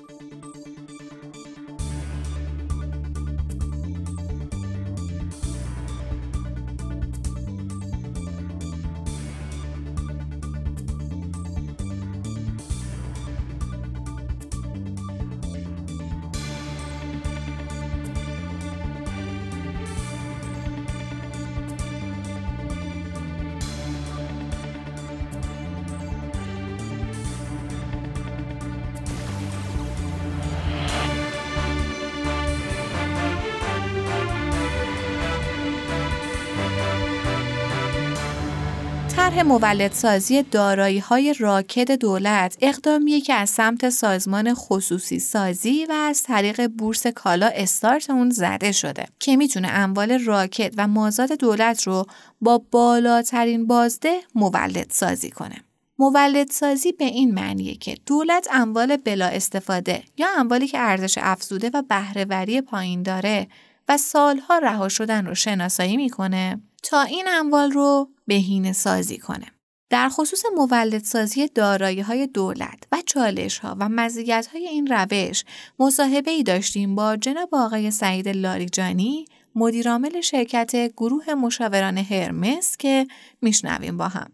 طرح 39.35 39.43
مولدسازی 39.43 40.43
دارایی 40.43 40.99
های 40.99 41.33
راکد 41.39 41.91
دولت 41.91 42.57
اقدامیه 42.61 43.21
که 43.21 43.33
از 43.33 43.49
سمت 43.49 43.89
سازمان 43.89 44.53
خصوصی 44.53 45.19
سازی 45.19 45.85
و 45.85 45.91
از 45.91 46.23
طریق 46.23 46.67
بورس 46.67 47.07
کالا 47.07 47.51
استارت 47.55 48.09
اون 48.09 48.29
زده 48.29 48.71
شده 48.71 49.05
که 49.19 49.37
می‌تونه 49.37 49.67
اموال 49.67 50.19
راکد 50.19 50.73
و 50.77 50.87
مازاد 50.87 51.31
دولت 51.31 51.83
رو 51.83 52.05
با 52.41 52.61
بالاترین 52.71 53.67
بازده 53.67 54.19
مولد 54.35 54.87
سازی 54.89 55.29
کنه. 55.29 55.55
مولد 55.99 56.51
سازی 56.51 56.91
به 56.91 57.05
این 57.05 57.33
معنیه 57.33 57.75
که 57.75 57.97
دولت 58.05 58.47
اموال 58.51 58.97
بلا 58.97 59.27
استفاده 59.27 60.03
یا 60.17 60.27
اموالی 60.37 60.67
که 60.67 60.79
ارزش 60.79 61.17
افزوده 61.21 61.71
و 61.73 61.81
بهرهوری 61.81 62.61
پایین 62.61 63.03
داره 63.03 63.47
و 63.87 63.97
سالها 63.97 64.57
رها 64.57 64.89
شدن 64.89 65.25
رو 65.25 65.35
شناسایی 65.35 65.97
می‌کنه 65.97 66.61
تا 66.85 67.01
این 67.01 67.25
اموال 67.29 67.71
رو 67.71 68.09
بهینه 68.27 68.73
سازی 68.73 69.17
کنه. 69.17 69.45
در 69.89 70.09
خصوص 70.09 70.43
مولدسازی 70.57 71.47
دارایی 71.47 72.01
های 72.01 72.27
دولت 72.27 72.87
و 72.91 72.97
چالش 73.05 73.59
ها 73.59 73.75
و 73.79 73.89
مزیت 73.89 74.47
های 74.53 74.67
این 74.67 74.87
روش 74.87 75.43
مصاحبه 75.79 76.31
ای 76.31 76.43
داشتیم 76.43 76.95
با 76.95 77.15
جناب 77.15 77.49
آقای 77.51 77.91
سعید 77.91 78.29
لاریجانی 78.29 79.25
مدیرعامل 79.55 80.21
شرکت 80.21 80.91
گروه 80.97 81.33
مشاوران 81.33 81.97
هرمس 81.97 82.77
که 82.77 83.07
میشنویم 83.41 83.97
با 83.97 84.07
هم 84.07 84.27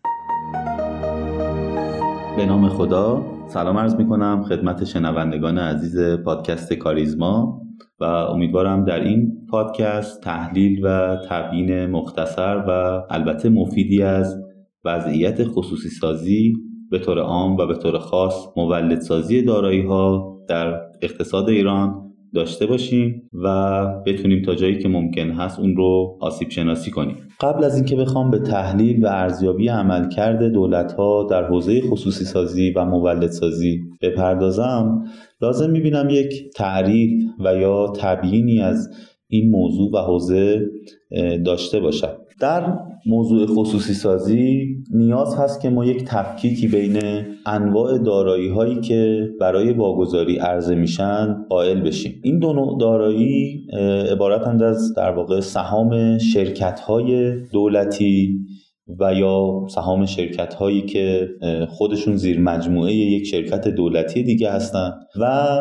به 2.36 2.46
نام 2.46 2.70
خدا 2.70 3.26
سلام 3.48 3.78
عرض 3.78 3.96
می 3.96 4.10
کنم 4.10 4.46
خدمت 4.50 4.84
شنوندگان 4.84 5.58
عزیز 5.58 6.00
پادکست 6.26 6.74
کاریزما 6.74 7.62
و 8.02 8.04
امیدوارم 8.04 8.86
در 8.86 9.04
این 9.04 9.32
پادکست 9.50 10.24
تحلیل 10.24 10.86
و 10.86 11.18
تبیین 11.30 11.86
مختصر 11.86 12.64
و 12.68 13.02
البته 13.10 13.50
مفیدی 13.50 14.04
از 14.04 14.38
وضعیت 14.86 15.44
خصوصی 15.44 15.90
سازی 15.90 16.54
به 16.92 17.00
طور 17.00 17.20
عام 17.20 17.58
و 17.58 17.66
به 17.68 17.76
طور 17.76 17.98
خاص 17.98 18.48
مولدسازی 18.58 19.42
دارایی 19.42 19.82
ها 19.82 20.38
در 20.48 20.82
اقتصاد 21.02 21.50
ایران 21.50 22.12
داشته 22.34 22.66
باشیم 22.66 23.30
و 23.34 23.86
بتونیم 24.06 24.42
تا 24.42 24.56
جایی 24.56 24.80
که 24.80 24.90
ممکن 24.90 25.32
هست 25.32 25.60
اون 25.60 25.76
رو 25.76 26.18
آسیب 26.22 26.50
شناسی 26.50 26.92
کنیم. 26.92 27.16
قبل 27.42 27.64
از 27.64 27.76
اینکه 27.76 27.96
بخوام 27.96 28.32
به 28.32 28.40
تحلیل 28.40 29.06
و 29.06 29.08
ارزیابی 29.08 29.68
عملکرد 29.68 30.44
دولت 30.44 30.92
ها 30.92 31.28
در 31.30 31.44
حوزه 31.44 31.82
خصوصی 31.82 32.26
سازی 32.26 32.72
و 32.72 32.86
مولدسازی 32.86 33.82
بپردازم 34.02 35.04
لازم 35.42 35.70
می‌بینم 35.70 36.10
یک 36.10 36.52
تعریف 36.56 37.24
و 37.40 37.56
یا 37.56 37.94
تبیینی 37.98 38.62
از 38.62 38.90
این 39.28 39.52
موضوع 39.52 39.92
و 39.94 39.98
حوزه 39.98 40.62
داشته 41.46 41.80
باشم. 41.80 42.18
در 42.40 42.80
موضوع 43.06 43.46
خصوصی 43.46 43.94
سازی 43.94 44.68
نیاز 44.94 45.36
هست 45.36 45.62
که 45.62 45.70
ما 45.70 45.86
یک 45.86 46.04
تفکیکی 46.06 46.68
بین 46.68 47.00
انواع 47.46 47.98
دارایی 47.98 48.50
هایی 48.50 48.82
که 48.82 49.30
برای 49.40 49.74
واگذاری 49.74 50.38
عرضه 50.38 50.76
میشن 50.76 51.46
قائل 51.50 51.82
بشیم. 51.82 52.22
این 52.24 52.40
دو 52.40 52.54
نوع 52.54 52.80
دارایی 52.80 53.68
عبارتند 54.12 54.64
از 54.64 54.94
در 54.94 55.12
واقع 55.12 55.40
سهام 55.40 56.18
شرکت 56.18 56.80
های 56.80 57.36
دولتی 57.46 58.40
و 59.00 59.14
یا 59.14 59.66
سهام 59.70 60.06
شرکت 60.06 60.54
هایی 60.54 60.82
که 60.82 61.30
خودشون 61.70 62.16
زیر 62.16 62.40
مجموعه 62.40 62.94
یک 62.94 63.24
شرکت 63.24 63.68
دولتی 63.68 64.24
دیگه 64.24 64.52
هستند 64.52 64.94
و 65.20 65.58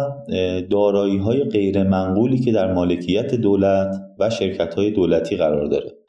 دارایی 0.71 1.19
های 1.19 1.45
غیر 1.45 1.83
منقولی 1.83 2.39
که 2.39 2.53
در 2.53 2.73
مالکیت 2.73 3.35
دولت 3.35 3.97
و 4.19 4.31
شرکت 4.31 4.75
های 4.75 4.91
دولتی 4.91 5.37
قرار 5.37 5.67
داره. 5.67 6.01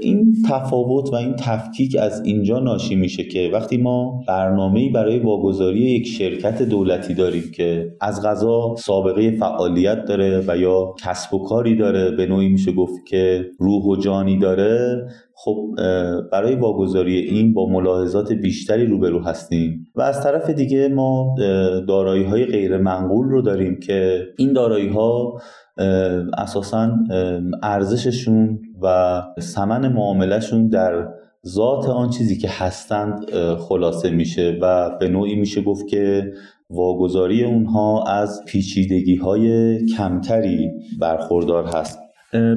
این 0.00 0.36
تفاوت 0.48 1.12
و 1.12 1.14
این 1.14 1.34
تفکیک 1.36 1.96
از 2.00 2.22
اینجا 2.24 2.58
ناشی 2.58 2.94
میشه 2.94 3.24
که 3.24 3.50
وقتی 3.52 3.76
ما 3.76 4.24
برنامه‌ای 4.28 4.88
برای 4.88 5.18
واگذاری 5.18 5.80
یک 5.80 6.06
شرکت 6.06 6.62
دولتی 6.62 7.14
داریم 7.14 7.42
که 7.56 7.92
از 8.00 8.26
غذا 8.26 8.74
سابقه 8.78 9.30
فعالیت 9.30 10.04
داره 10.04 10.44
و 10.48 10.56
یا 10.56 10.94
کسب 11.04 11.34
و 11.34 11.44
کاری 11.44 11.76
داره 11.76 12.10
به 12.10 12.26
نوعی 12.26 12.48
میشه 12.48 12.72
گفت 12.72 13.06
که 13.08 13.44
روح 13.58 13.84
و 13.84 13.96
جانی 13.96 14.38
داره 14.38 15.06
خب 15.44 15.74
برای 16.32 16.54
واگذاری 16.54 17.16
این 17.16 17.54
با 17.54 17.66
ملاحظات 17.66 18.32
بیشتری 18.32 18.86
روبرو 18.86 19.22
هستیم 19.22 19.86
و 19.94 20.02
از 20.02 20.22
طرف 20.22 20.50
دیگه 20.50 20.88
ما 20.88 21.34
دارایی 21.88 22.24
های 22.24 22.44
غیر 22.44 22.76
منقول 22.76 23.26
رو 23.26 23.42
داریم 23.42 23.80
که 23.80 24.26
این 24.38 24.52
دارایی 24.52 24.88
ها 24.88 25.40
اساسا 26.38 26.90
ارزششون 27.62 28.58
و 28.82 29.22
ثمن 29.40 29.92
معاملهشون 29.92 30.68
در 30.68 31.08
ذات 31.46 31.88
آن 31.88 32.10
چیزی 32.10 32.38
که 32.38 32.48
هستند 32.50 33.30
خلاصه 33.58 34.10
میشه 34.10 34.58
و 34.62 34.90
به 35.00 35.08
نوعی 35.08 35.34
میشه 35.34 35.62
گفت 35.62 35.86
که 35.88 36.32
واگذاری 36.70 37.44
اونها 37.44 38.04
از 38.04 38.44
پیچیدگی 38.46 39.16
های 39.16 39.78
کمتری 39.96 40.70
برخوردار 41.00 41.64
هست. 41.64 42.01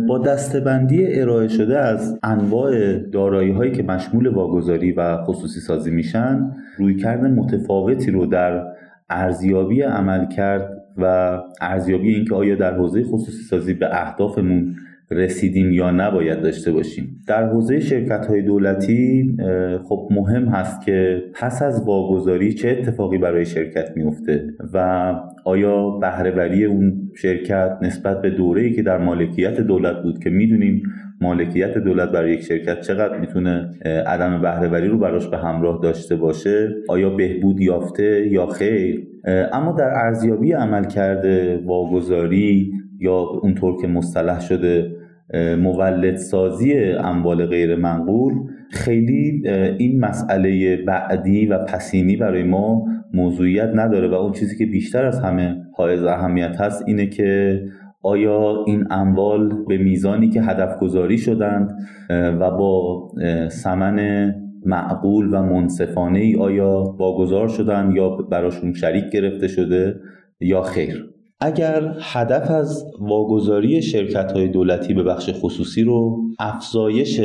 با 0.08 0.18
دستبندی 0.18 1.20
ارائه 1.20 1.48
شده 1.48 1.80
از 1.80 2.20
انواع 2.24 2.98
دارایی 2.98 3.52
هایی 3.52 3.72
که 3.72 3.84
مشمول 3.84 4.28
واگذاری 4.28 4.92
و 4.92 5.18
خصوصی 5.18 5.60
سازی 5.60 5.92
میشن 5.92 6.52
رویکرد 6.78 7.26
متفاوتی 7.26 8.12
رو 8.12 8.26
در 8.26 8.64
ارزیابی 9.10 9.82
عمل 9.82 10.28
کرد 10.28 10.70
و 10.98 11.38
ارزیابی 11.62 12.16
اینکه 12.16 12.36
آیا 12.36 12.56
در 12.56 12.74
حوزه 12.74 13.04
خصوصی 13.04 13.44
سازی 13.44 13.74
به 13.74 13.88
اهدافمون 13.92 14.76
رسیدیم 15.12 15.72
یا 15.72 15.92
نباید 15.92 16.42
داشته 16.42 16.72
باشیم. 16.72 17.22
در 17.28 17.50
حوزه 17.50 17.80
شرکت 17.80 18.26
های 18.26 18.42
دولتی 18.42 19.36
خب 19.84 20.08
مهم 20.12 20.46
هست 20.46 20.86
که 20.86 21.24
پس 21.34 21.62
از 21.62 21.88
واگذاری 21.88 22.54
چه 22.54 22.70
اتفاقی 22.70 23.18
برای 23.18 23.46
شرکت 23.46 23.92
میفته 23.96 24.54
و 24.74 25.14
آیا 25.46 25.90
بهرهوری 25.90 26.66
اون 26.66 27.12
شرکت 27.16 27.78
نسبت 27.82 28.22
به 28.22 28.30
دوره‌ای 28.30 28.74
که 28.74 28.82
در 28.82 28.98
مالکیت 28.98 29.62
دولت 29.62 30.04
بود 30.04 30.20
که 30.20 30.30
می‌دونیم 30.30 30.84
مالکیت 31.22 31.78
دولت 31.78 32.12
برای 32.12 32.34
یک 32.34 32.42
شرکت 32.42 32.82
چقدر 32.82 33.20
می‌تونه 33.20 33.72
عدم 33.86 34.42
بهرهوری 34.42 34.88
رو 34.88 34.98
براش 34.98 35.28
به 35.28 35.38
همراه 35.38 35.80
داشته 35.84 36.16
باشه 36.16 36.70
آیا 36.90 37.10
بهبود 37.10 37.60
یافته 37.60 38.28
یا 38.32 38.46
خیر؟ 38.46 39.08
اما 39.54 39.72
در 39.72 39.92
ارزیابی 40.06 40.52
عمل 40.52 40.84
کرده 40.84 41.64
واگذاری 41.66 42.72
یا 43.00 43.18
اونطور 43.18 43.82
که 43.82 43.88
مصطلح 43.88 44.40
شده 44.40 44.95
مولد 45.34 46.16
سازی 46.16 46.74
اموال 46.84 47.46
غیر 47.46 47.76
منقول 47.76 48.34
خیلی 48.72 49.50
این 49.78 50.00
مسئله 50.00 50.78
بعدی 50.78 51.46
و 51.46 51.58
پسینی 51.58 52.16
برای 52.16 52.44
ما 52.44 52.86
موضوعیت 53.14 53.72
نداره 53.76 54.08
و 54.08 54.14
اون 54.14 54.32
چیزی 54.32 54.58
که 54.58 54.66
بیشتر 54.66 55.06
از 55.06 55.20
همه 55.20 55.56
حائز 55.78 56.04
اهمیت 56.04 56.62
هست 56.62 56.84
اینه 56.88 57.08
که 57.08 57.62
آیا 58.04 58.64
این 58.68 58.88
اموال 58.92 59.66
به 59.68 59.78
میزانی 59.78 60.30
که 60.30 60.42
هدف 60.42 60.80
گذاری 60.80 61.18
شدند 61.18 61.72
و 62.10 62.52
با 62.52 63.02
سمن 63.50 64.32
معقول 64.66 65.34
و 65.34 65.42
منصفانه 65.42 66.20
ای 66.20 66.36
آیا 66.36 66.84
واگذار 67.00 67.48
شدن 67.48 67.92
یا 67.96 68.10
براشون 68.10 68.74
شریک 68.74 69.12
گرفته 69.12 69.48
شده 69.48 69.96
یا 70.40 70.62
خیر. 70.62 71.15
اگر 71.40 71.98
هدف 72.02 72.52
از 72.52 72.86
واگذاری 73.00 73.82
شرکت 73.82 74.32
های 74.32 74.48
دولتی 74.48 74.94
به 74.94 75.04
بخش 75.04 75.30
خصوصی 75.34 75.84
رو 75.84 76.22
افزایش 76.40 77.22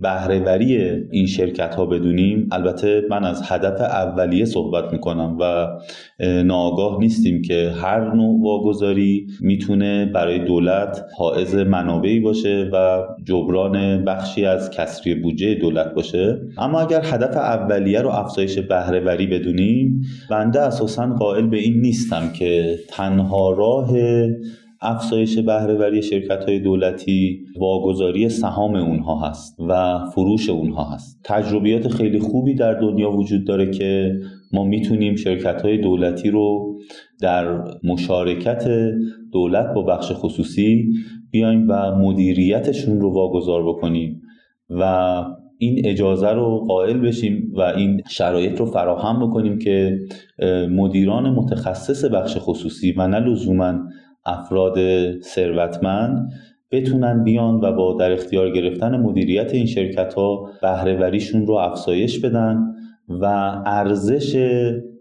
بهرهوری 0.00 0.76
این 1.10 1.26
شرکت 1.26 1.74
ها 1.74 1.86
بدونیم 1.86 2.48
البته 2.52 3.02
من 3.10 3.24
از 3.24 3.42
هدف 3.44 3.80
اولیه 3.80 4.44
صحبت 4.44 4.92
می‌کنم 4.92 5.36
و 5.40 5.66
ناآگاه 6.44 7.00
نیستیم 7.00 7.42
که 7.42 7.72
هر 7.82 8.14
نوع 8.14 8.42
واگذاری 8.42 9.26
می‌تونه 9.40 10.06
برای 10.14 10.38
دولت 10.38 11.04
حائز 11.18 11.54
منابعی 11.54 12.20
باشه 12.20 12.70
و 12.72 13.02
جبران 13.24 14.04
بخشی 14.04 14.44
از 14.44 14.70
کسری 14.70 15.14
بودجه 15.14 15.54
دولت 15.54 15.94
باشه. 15.94 16.40
اما 16.58 16.80
اگر 16.80 17.00
هدف 17.04 17.36
اولیه 17.36 18.00
رو 18.00 18.08
افزایش 18.08 18.58
بهرهوری 18.58 19.26
بدونیم 19.26 20.00
بنده 20.30 20.60
اساسا 20.60 21.06
قائل 21.18 21.46
به 21.46 21.56
این 21.56 21.80
نیستم 21.80 22.32
که 22.38 22.78
تنها 22.88 23.50
راه 23.50 23.90
افزایش 24.80 25.38
بهرهوری 25.38 26.02
شرکت 26.02 26.44
های 26.44 26.58
دولتی 26.58 27.44
واگذاری 27.60 28.28
سهام 28.28 28.74
اونها 28.74 29.28
هست 29.28 29.56
و 29.68 30.00
فروش 30.14 30.50
اونها 30.50 30.84
هست. 30.84 31.20
تجربیات 31.24 31.88
خیلی 31.88 32.18
خوبی 32.18 32.54
در 32.54 32.74
دنیا 32.74 33.10
وجود 33.10 33.46
داره 33.46 33.70
که 33.70 34.12
ما 34.52 34.64
می‌تونیم 34.64 35.16
شرکت 35.16 35.62
های 35.62 35.78
دولتی 35.78 36.30
رو 36.30 36.78
در 37.20 37.64
مشارکت 37.84 38.68
دولت 39.32 39.74
با 39.74 39.82
بخش 39.82 40.12
خصوصی 40.14 40.92
بیایم 41.30 41.66
و 41.68 41.94
مدیریتشون 41.98 43.00
رو 43.00 43.14
واگذار 43.14 43.68
بکنیم 43.68 44.22
و 44.70 45.22
این 45.58 45.86
اجازه 45.86 46.30
رو 46.30 46.64
قائل 46.68 46.98
بشیم 46.98 47.52
و 47.56 47.60
این 47.60 48.02
شرایط 48.08 48.58
رو 48.58 48.66
فراهم 48.66 49.28
بکنیم 49.28 49.58
که 49.58 49.98
مدیران 50.70 51.30
متخصص 51.30 52.04
بخش 52.04 52.36
خصوصی 52.40 52.92
و 52.92 53.08
نه 53.08 53.20
لزوما 53.20 53.74
افراد 54.26 54.78
ثروتمند 55.20 56.30
بتونن 56.70 57.24
بیان 57.24 57.54
و 57.54 57.72
با 57.72 57.96
در 58.00 58.12
اختیار 58.12 58.50
گرفتن 58.50 58.96
مدیریت 58.96 59.54
این 59.54 59.66
شرکت 59.66 60.14
ها 60.14 60.50
بهرهوریشون 60.62 61.46
رو 61.46 61.54
افزایش 61.54 62.20
بدن 62.20 62.58
و 63.08 63.24
ارزش 63.66 64.50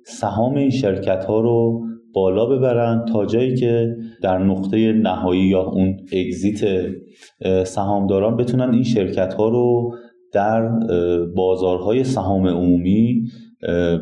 سهام 0.06 0.56
این 0.56 0.70
شرکت 0.70 1.26
ها 1.26 1.40
رو 1.40 1.82
بالا 2.14 2.46
ببرن 2.46 3.06
تا 3.06 3.26
جایی 3.26 3.56
که 3.56 3.96
در 4.22 4.38
نقطه 4.38 4.94
نهایی 4.94 5.42
یا 5.42 5.62
اون 5.62 5.98
اگزیت 6.12 6.86
سهامداران 7.64 8.38
بتونن 8.38 8.74
این 8.74 8.84
شرکت 8.84 9.34
ها 9.34 9.50
رو 9.50 9.96
در 10.34 10.70
بازارهای 11.36 12.04
سهام 12.04 12.48
عمومی 12.48 13.24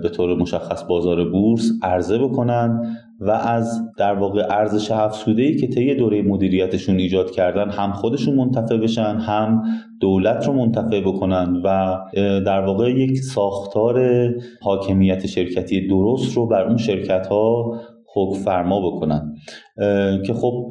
به 0.03 0.09
طور 0.15 0.38
مشخص 0.38 0.83
بازار 0.83 1.31
بورس 1.31 1.71
عرضه 1.81 2.17
بکنن 2.17 2.95
و 3.25 3.31
از 3.31 3.81
در 3.97 4.13
واقع 4.13 4.45
ارزش 4.49 4.91
افزوده 4.91 5.41
ای 5.41 5.55
که 5.55 5.67
طی 5.67 5.95
دوره 5.95 6.21
مدیریتشون 6.21 6.99
ایجاد 6.99 7.31
کردن 7.31 7.69
هم 7.69 7.93
خودشون 7.93 8.36
منتفع 8.36 8.77
بشن 8.77 9.17
هم 9.17 9.63
دولت 9.99 10.47
رو 10.47 10.53
منتفع 10.53 11.01
بکنن 11.01 11.62
و 11.63 11.97
در 12.45 12.62
واقع 12.62 12.91
یک 12.91 13.17
ساختار 13.17 14.29
حاکمیت 14.62 15.27
شرکتی 15.27 15.88
درست 15.88 16.38
رو 16.38 16.47
بر 16.47 16.67
اون 16.67 16.77
شرکت 16.77 17.27
ها 17.27 17.79
حکم 18.15 18.39
فرما 18.39 18.91
بکنن. 18.91 19.36
که 20.25 20.33
خب 20.33 20.69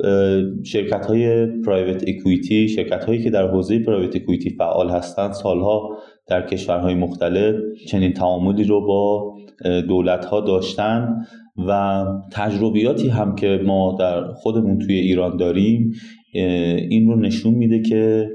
شرکت 0.64 1.06
های 1.06 1.46
پرایوت 1.46 2.04
اکویتی 2.06 2.68
شرکت 2.68 3.04
هایی 3.04 3.22
که 3.22 3.30
در 3.30 3.48
حوزه 3.48 3.78
پرایوت 3.78 4.16
اکویتی 4.16 4.50
فعال 4.50 4.90
هستند 4.90 5.32
سالها 5.32 5.98
در 6.28 6.46
کشورهای 6.46 6.94
مختلف 6.94 7.54
چنین 7.88 8.12
تعاملی 8.12 8.64
رو 8.64 8.86
با 8.86 9.34
دولت 9.88 10.24
ها 10.24 10.40
داشتن 10.40 11.24
و 11.56 12.04
تجربیاتی 12.32 13.08
هم 13.08 13.34
که 13.34 13.60
ما 13.64 13.96
در 14.00 14.32
خودمون 14.32 14.78
توی 14.78 14.94
ایران 14.94 15.36
داریم 15.36 15.92
این 16.90 17.08
رو 17.08 17.20
نشون 17.20 17.54
میده 17.54 17.82
که 17.82 18.30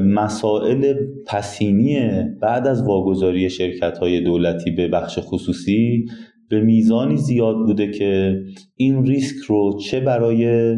مسائل 0.00 0.94
پسینی 1.26 1.98
بعد 2.40 2.66
از 2.66 2.88
واگذاری 2.88 3.50
شرکت 3.50 3.98
های 3.98 4.20
دولتی 4.20 4.70
به 4.70 4.88
بخش 4.88 5.18
خصوصی 5.22 6.04
به 6.48 6.60
میزانی 6.60 7.16
زیاد 7.16 7.56
بوده 7.56 7.90
که 7.90 8.40
این 8.76 9.06
ریسک 9.06 9.36
رو 9.46 9.78
چه 9.78 10.00
برای 10.00 10.74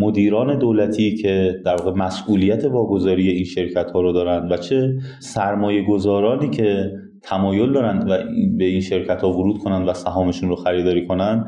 مدیران 0.00 0.58
دولتی 0.58 1.14
که 1.14 1.60
در 1.64 1.76
واقع 1.76 1.98
مسئولیت 1.98 2.64
واگذاری 2.64 3.28
این 3.28 3.44
شرکت 3.44 3.90
ها 3.90 4.00
رو 4.00 4.12
دارن 4.12 4.48
و 4.48 4.56
چه 4.56 4.94
سرمایه 5.20 5.84
گذارانی 5.84 6.50
که 6.50 6.92
تمایل 7.22 7.72
دارن 7.72 7.98
و 7.98 8.18
به 8.58 8.64
این 8.64 8.80
شرکت 8.80 9.20
ها 9.20 9.32
ورود 9.32 9.58
کنن 9.58 9.82
و 9.82 9.92
سهامشون 9.92 10.48
رو 10.48 10.56
خریداری 10.56 11.06
کنن 11.06 11.46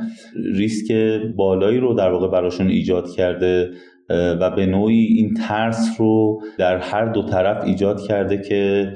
ریسک 0.55 0.93
بالایی 1.37 1.79
رو 1.79 1.95
در 1.95 2.11
واقع 2.11 2.29
براشون 2.29 2.69
ایجاد 2.69 3.11
کرده 3.11 3.71
و 4.11 4.51
به 4.51 4.67
نوعی 4.67 5.05
این 5.05 5.35
ترس 5.35 5.97
رو 5.99 6.41
در 6.59 6.79
هر 6.79 7.13
دو 7.13 7.23
طرف 7.23 7.65
ایجاد 7.65 8.01
کرده 8.09 8.39
که 8.39 8.93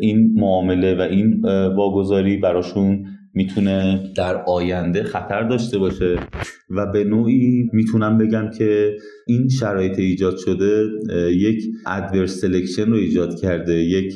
این 0.00 0.32
معامله 0.36 0.94
و 0.94 1.00
این 1.00 1.40
واگذاری 1.76 2.36
براشون 2.36 3.06
می‌تونه 3.36 4.10
در 4.16 4.42
آینده 4.46 5.02
خطر 5.02 5.48
داشته 5.48 5.78
باشه 5.78 6.18
و 6.70 6.86
به 6.86 7.04
نوعی 7.04 7.70
می‌تونم 7.72 8.18
بگم 8.18 8.50
که 8.58 8.96
این 9.26 9.48
شرایط 9.48 9.98
ایجاد 9.98 10.36
شده 10.36 10.84
یک 11.30 11.64
adverse 11.86 12.40
selection 12.40 12.86
رو 12.86 12.96
ایجاد 12.96 13.40
کرده 13.40 13.74
یک 13.74 14.14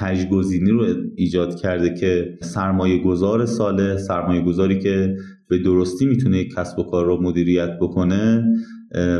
کژگزینی 0.00 0.70
رو 0.70 0.86
ایجاد 1.16 1.60
کرده 1.60 1.94
که 1.94 2.38
سرمایه 2.40 2.98
گذار 2.98 3.46
صالح 3.46 3.96
سرمایه 3.96 4.42
گذاری 4.42 4.78
که 4.78 5.16
به 5.48 5.58
درستی 5.58 6.06
می‌تونه 6.06 6.38
یک 6.38 6.54
کسب 6.54 6.78
و 6.78 6.82
کار 6.82 7.06
رو 7.06 7.22
مدیریت 7.22 7.78
بکنه 7.80 8.44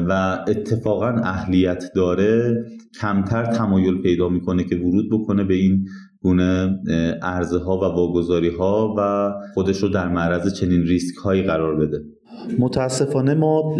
و 0.08 0.38
اتفاقا 0.48 1.08
اهلیت 1.08 1.84
داره 1.94 2.64
کمتر 3.00 3.44
تمایل 3.44 4.02
پیدا 4.02 4.28
می‌کنه 4.28 4.64
که 4.64 4.76
ورود 4.76 5.10
بکنه 5.10 5.44
به 5.44 5.54
این 5.54 5.88
گونه 6.22 6.78
ارزه 7.22 7.58
ها 7.58 7.76
و 7.76 7.80
واگذاری 7.80 8.48
ها 8.48 8.94
و 8.98 9.32
خودش 9.54 9.82
رو 9.82 9.88
در 9.88 10.08
معرض 10.08 10.54
چنین 10.54 10.82
ریسک 10.82 11.16
هایی 11.16 11.42
قرار 11.42 11.76
بده. 11.76 11.98
متاسفانه 12.58 13.34
ما 13.34 13.76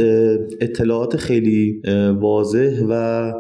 اطلاعات 0.61 1.17
خیلی 1.17 1.83
واضح 2.21 2.83
و 2.89 3.33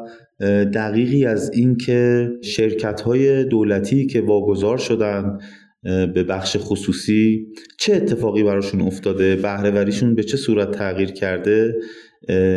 دقیقی 0.74 1.26
از 1.26 1.50
اینکه 1.54 2.30
شرکت 2.42 3.00
های 3.00 3.44
دولتی 3.44 4.06
که 4.06 4.20
واگذار 4.20 4.78
شدن 4.78 5.38
به 5.82 6.24
بخش 6.24 6.56
خصوصی 6.60 7.46
چه 7.78 7.94
اتفاقی 7.94 8.42
براشون 8.42 8.80
افتاده 8.80 9.36
بهرهوریشون 9.36 10.14
به 10.14 10.22
چه 10.22 10.36
صورت 10.36 10.70
تغییر 10.70 11.10
کرده 11.10 11.74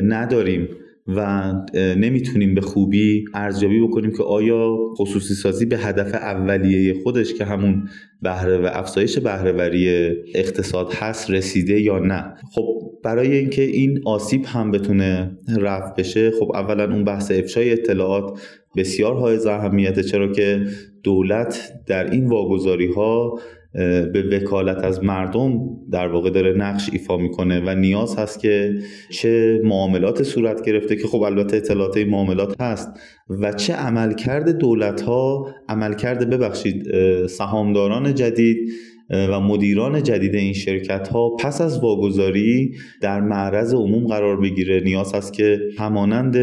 نداریم. 0.04 0.67
و 1.07 1.51
نمی‌تونیم 1.75 2.55
به 2.55 2.61
خوبی 2.61 3.25
ارزیابی 3.33 3.79
بکنیم 3.79 4.11
که 4.11 4.23
آیا 4.23 4.77
خصوصی 4.97 5.33
سازی 5.33 5.65
به 5.65 5.77
هدف 5.77 6.13
اولیه 6.13 6.95
خودش 7.03 7.33
که 7.33 7.45
همون 7.45 7.87
بهره 8.21 8.57
و 8.57 8.69
افزایش 8.73 9.19
بهرهوری 9.19 10.09
اقتصاد 10.35 10.93
هست 10.93 11.31
رسیده 11.31 11.81
یا 11.81 11.99
نه؟ 11.99 12.33
خب 12.51 12.81
برای 13.03 13.37
اینکه 13.37 13.61
این 13.61 14.01
آسیب 14.05 14.45
هم 14.45 14.71
بتونه 14.71 15.37
رفع 15.57 15.93
بشه 15.97 16.31
خب 16.31 16.51
اولا 16.55 16.93
اون 16.93 17.03
بحث 17.03 17.31
افشای 17.31 17.71
اطلاعات 17.71 18.39
بسیار 18.75 19.15
های 19.15 19.47
اهمیته 19.47 20.03
چرا 20.03 20.31
که 20.31 20.65
دولت 21.03 21.73
در 21.87 22.11
این 22.11 22.27
واگذاری 22.27 22.93
ها 22.93 23.39
به 23.73 24.23
وکالت 24.31 24.77
از 24.77 25.03
مردم 25.03 25.60
در 25.91 26.07
واقع 26.07 26.29
داره 26.29 26.53
نقش 26.53 26.89
ایفا 26.93 27.17
می‌کنه 27.17 27.62
و 27.65 27.75
نیاز 27.75 28.15
هست 28.15 28.39
که 28.39 28.79
چه 29.10 29.62
معاملات 29.63 30.23
صورت 30.23 30.65
گرفته 30.65 30.95
که 30.95 31.07
خب 31.07 31.21
البته 31.21 31.57
اطلاعات 31.57 31.97
این 31.97 32.10
معاملات 32.10 32.62
هست 32.62 32.89
و 33.29 33.53
چه 33.53 33.73
عملکرد 33.73 34.49
دولت 34.49 35.01
ها 35.01 35.47
عملکرد 35.69 36.29
ببخشید 36.29 36.84
سهامداران 37.27 38.15
جدید 38.15 38.71
و 39.10 39.39
مدیران 39.39 40.03
جدید 40.03 40.36
این 40.36 40.53
شرکت 40.53 41.07
ها 41.07 41.29
پس 41.29 41.62
از 41.62 41.84
واگذاری 41.84 42.75
در 43.01 43.21
معرض 43.21 43.73
عموم 43.73 44.07
قرار 44.07 44.41
بگیره. 44.41 44.79
نیاز 44.79 45.13
هست 45.13 45.34
که 45.34 45.60
همانند 45.77 46.38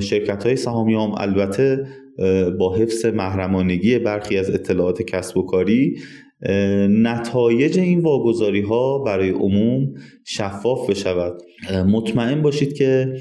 شرکت 0.00 0.44
های 0.46 0.56
سهامی 0.56 0.94
هم 0.94 1.14
البته 1.18 1.86
با 2.58 2.76
حفظ 2.76 3.06
محرمانگی 3.06 3.98
برخی 3.98 4.38
از 4.38 4.50
اطلاعات 4.50 5.02
کسب 5.02 5.36
و 5.36 5.42
کاری 5.42 5.96
نتایج 6.88 7.78
این 7.78 8.00
واگذاری 8.00 8.60
ها 8.60 8.98
برای 8.98 9.30
عموم 9.30 9.94
شفاف 10.24 10.90
بشود. 10.90 11.42
مطمئن 11.86 12.42
باشید 12.42 12.72
که 12.72 13.14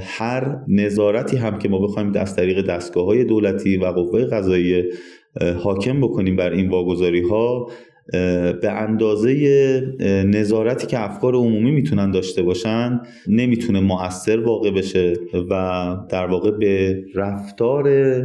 هر 0.00 0.56
نظارتی 0.68 1.36
هم 1.36 1.58
که 1.58 1.68
ما 1.68 1.78
بخوایم 1.78 2.12
دست 2.12 2.36
طریق 2.36 2.66
دستگاه 2.66 3.04
های 3.04 3.24
دولتی 3.24 3.76
و 3.76 3.86
قوه 3.86 4.24
قضایی 4.24 4.84
حاکم 5.58 6.00
بکنیم 6.00 6.36
بر 6.36 6.52
این 6.52 6.68
واگذاری 6.68 7.22
ها 7.22 7.70
به 8.62 8.70
اندازه 8.70 9.32
نظارتی 10.26 10.86
که 10.86 11.04
افکار 11.04 11.34
عمومی 11.34 11.70
می‌تونن 11.70 12.10
داشته 12.10 12.42
باشن 12.42 13.00
نمی‌تونه 13.28 13.80
مؤثر 13.80 14.40
واقع 14.40 14.70
بشه 14.70 15.12
و 15.50 15.96
در 16.10 16.26
واقع 16.26 16.50
به 16.50 17.04
رفتار 17.14 18.22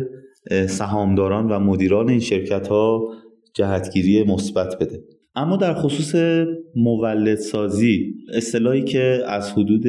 سهامداران 0.68 1.52
و 1.52 1.60
مدیران 1.60 2.10
این 2.10 2.20
شرکت 2.20 2.68
ها 2.68 3.10
جهتگیری 3.54 4.24
مثبت 4.24 4.76
بده. 4.80 5.04
اما 5.36 5.58
در 5.58 5.74
خصوص 5.74 6.16
مولدسازی 6.76 8.14
اصطلاحی 8.34 8.84
که 8.84 9.24
از 9.28 9.52
حدود 9.52 9.86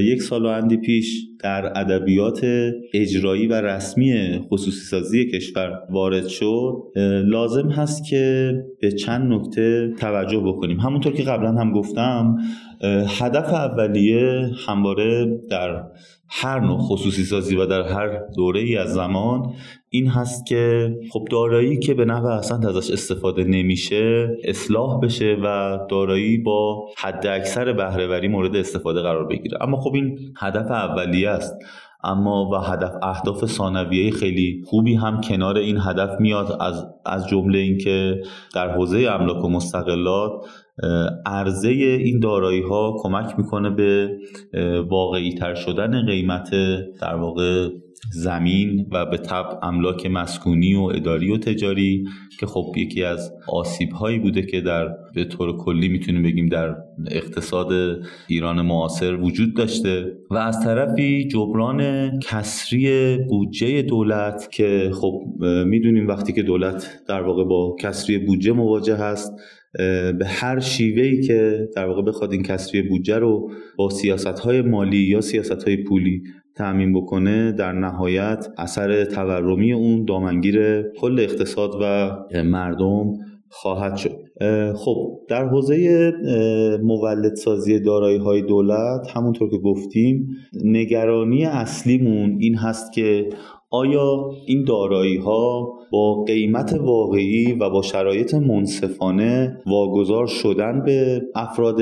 یک 0.00 0.22
سال 0.22 0.44
و 0.44 0.48
اندی 0.48 0.76
پیش 0.76 1.26
در 1.40 1.78
ادبیات 1.78 2.46
اجرایی 2.94 3.46
و 3.46 3.52
رسمی 3.54 4.40
خصوصی 4.50 4.80
سازی 4.80 5.30
کشور 5.30 5.82
وارد 5.90 6.26
شد 6.26 6.72
لازم 7.24 7.68
هست 7.68 8.04
که 8.04 8.54
به 8.80 8.92
چند 8.92 9.32
نکته 9.32 9.92
توجه 9.98 10.38
بکنیم. 10.38 10.80
همونطور 10.80 11.12
که 11.12 11.22
قبلا 11.22 11.52
هم 11.52 11.72
گفتم 11.72 12.36
هدف 13.20 13.52
اولیه 13.52 14.50
همواره 14.66 15.38
در 15.50 15.82
هر 16.30 16.60
نوع 16.60 16.78
خصوصی 16.78 17.24
سازی 17.24 17.56
و 17.56 17.66
در 17.66 17.82
هر 17.82 18.18
دوره 18.36 18.60
ای 18.60 18.76
از 18.76 18.92
زمان 18.92 19.54
این 19.90 20.08
هست 20.08 20.46
که 20.46 20.94
خب 21.12 21.28
دارایی 21.30 21.78
که 21.78 21.94
به 21.94 22.04
نحو 22.04 22.26
اصلا 22.26 22.68
ازش 22.68 22.90
استفاده 22.90 23.44
نمیشه 23.44 24.28
اصلاح 24.44 25.00
بشه 25.00 25.36
و 25.44 25.78
دارایی 25.90 26.38
با 26.38 26.88
حد 26.96 27.26
اکثر 27.26 27.72
بهرهوری 27.72 28.28
مورد 28.28 28.56
استفاده 28.56 29.02
قرار 29.02 29.26
بگیره. 29.26 29.58
اما 29.62 29.76
خب 29.80 29.94
این 29.94 30.34
هدف 30.36 30.70
اولیه 30.70 31.30
است. 31.30 31.54
اما 32.04 32.50
و 32.50 32.56
هدف 32.56 32.92
اهداف 33.02 33.46
ثانویه 33.46 34.10
خیلی 34.10 34.62
خوبی 34.66 34.94
هم 34.94 35.20
کنار 35.20 35.58
این 35.58 35.78
هدف 35.80 36.20
میاد. 36.20 36.56
از 36.60 36.86
از 37.06 37.28
جمله 37.28 37.58
اینکه 37.58 38.22
در 38.54 38.70
حوزه 38.70 38.98
املاک 38.98 39.44
و 39.44 39.48
مستقلات 39.48 40.32
عرضه 41.26 41.68
این 41.68 42.20
دارایی 42.20 42.62
ها 42.62 42.96
کمک 43.02 43.38
می‌کنه 43.38 43.70
به 43.70 44.18
واقعی 44.88 45.34
تر 45.34 45.54
شدن 45.54 46.06
قیمت 46.06 46.50
در 47.00 47.14
واقع 47.14 47.68
زمین 48.12 48.86
و 48.92 49.06
به 49.06 49.16
طب 49.16 49.58
املاک 49.62 50.06
مسکونی 50.06 50.74
و 50.74 50.80
اداری 50.80 51.32
و 51.32 51.38
تجاری 51.38 52.04
که 52.40 52.46
خب 52.46 52.72
یکی 52.76 53.04
از 53.04 53.32
آسیب 53.48 53.92
هایی 53.92 54.18
بوده 54.18 54.42
که 54.42 54.60
در 54.60 54.88
به 55.14 55.24
طور 55.24 55.56
کلی 55.56 55.88
می‌تونیم 55.88 56.22
بگیم 56.22 56.46
در 56.46 56.76
اقتصاد 57.10 57.98
ایران 58.26 58.62
معاصر 58.62 59.16
وجود 59.16 59.56
داشته 59.56 60.12
و 60.30 60.36
از 60.36 60.64
طرفی 60.64 61.28
جبران 61.28 62.10
کسری 62.20 63.16
بودجه 63.28 63.82
دولت 63.82 64.48
که 64.52 64.90
خب 64.94 65.22
می‌دونیم 65.66 66.08
وقتی 66.08 66.32
که 66.32 66.42
دولت 66.42 67.00
در 67.08 67.22
واقع 67.22 67.44
با 67.44 67.76
کسری 67.80 68.18
بودجه 68.18 68.52
مواجه 68.52 68.96
هست 68.96 69.32
به 70.18 70.26
هر 70.26 70.60
شیوهی 70.60 71.20
که 71.22 71.68
در 71.76 71.86
واقع 71.86 72.02
بخواد 72.02 72.32
این 72.32 72.42
کسری 72.42 72.82
بودجه 72.82 73.18
رو 73.18 73.50
با 73.76 73.90
سیاست 73.90 74.26
های 74.38 74.62
مالی 74.62 74.98
یا 74.98 75.20
سیاست 75.20 75.62
های 75.62 75.76
پولی 75.76 76.22
تأمین 76.58 76.92
بکنه 76.92 77.52
در 77.52 77.72
نهایت 77.72 78.46
اثر 78.58 79.04
تورمی 79.04 79.72
اون 79.72 80.04
دامنگیر 80.04 80.82
کل 80.82 81.20
اقتصاد 81.20 81.70
و 81.80 82.10
مردم 82.42 83.12
خواهد 83.50 83.96
شد. 83.96 84.16
خب 84.76 85.20
در 85.28 85.48
حوزه 85.48 86.12
مولدسازی 86.82 87.80
دارایی 87.80 88.18
های 88.18 88.42
دولت 88.42 89.10
همونطور 89.14 89.50
که 89.50 89.58
گفتیم 89.58 90.28
نگرانی 90.64 91.44
اصلیمون 91.44 92.36
این 92.40 92.54
هست 92.54 92.92
که 92.92 93.28
آیا 93.70 94.30
این 94.46 94.64
دارایی 94.64 95.16
ها 95.16 95.72
با 95.92 96.24
قیمت 96.24 96.72
واقعی 96.72 97.52
و 97.52 97.70
با 97.70 97.82
شرایط 97.82 98.34
منصفانه 98.34 99.58
واگذار 99.66 100.26
شدن 100.26 100.82
به 100.84 101.22
افراد 101.34 101.80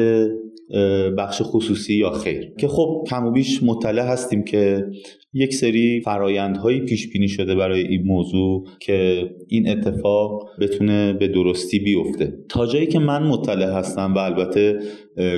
بخش 1.18 1.42
خصوصی 1.44 1.94
یا 1.94 2.10
خیر. 2.10 2.52
که 2.58 2.68
خب 2.68 3.04
کم 3.10 3.26
و 3.26 3.30
بیش 3.30 3.62
مطلع 3.62 4.02
هستیم 4.02 4.44
که 4.44 4.84
یک 5.32 5.54
سری 5.54 6.00
فرایندهایی 6.00 6.80
پیش 6.80 7.08
بینی 7.12 7.28
شده 7.28 7.54
برای 7.54 7.82
این 7.82 8.02
موضوع 8.02 8.64
که 8.80 9.30
این 9.48 9.68
اتفاق 9.68 10.48
بتونه 10.60 11.12
به 11.12 11.28
درستی 11.28 11.78
بیفته. 11.78 12.34
تا 12.48 12.66
جایی 12.66 12.86
که 12.86 12.98
من 12.98 13.22
مطلع 13.22 13.72
هستم 13.72 14.14
و 14.14 14.18
البته 14.18 14.78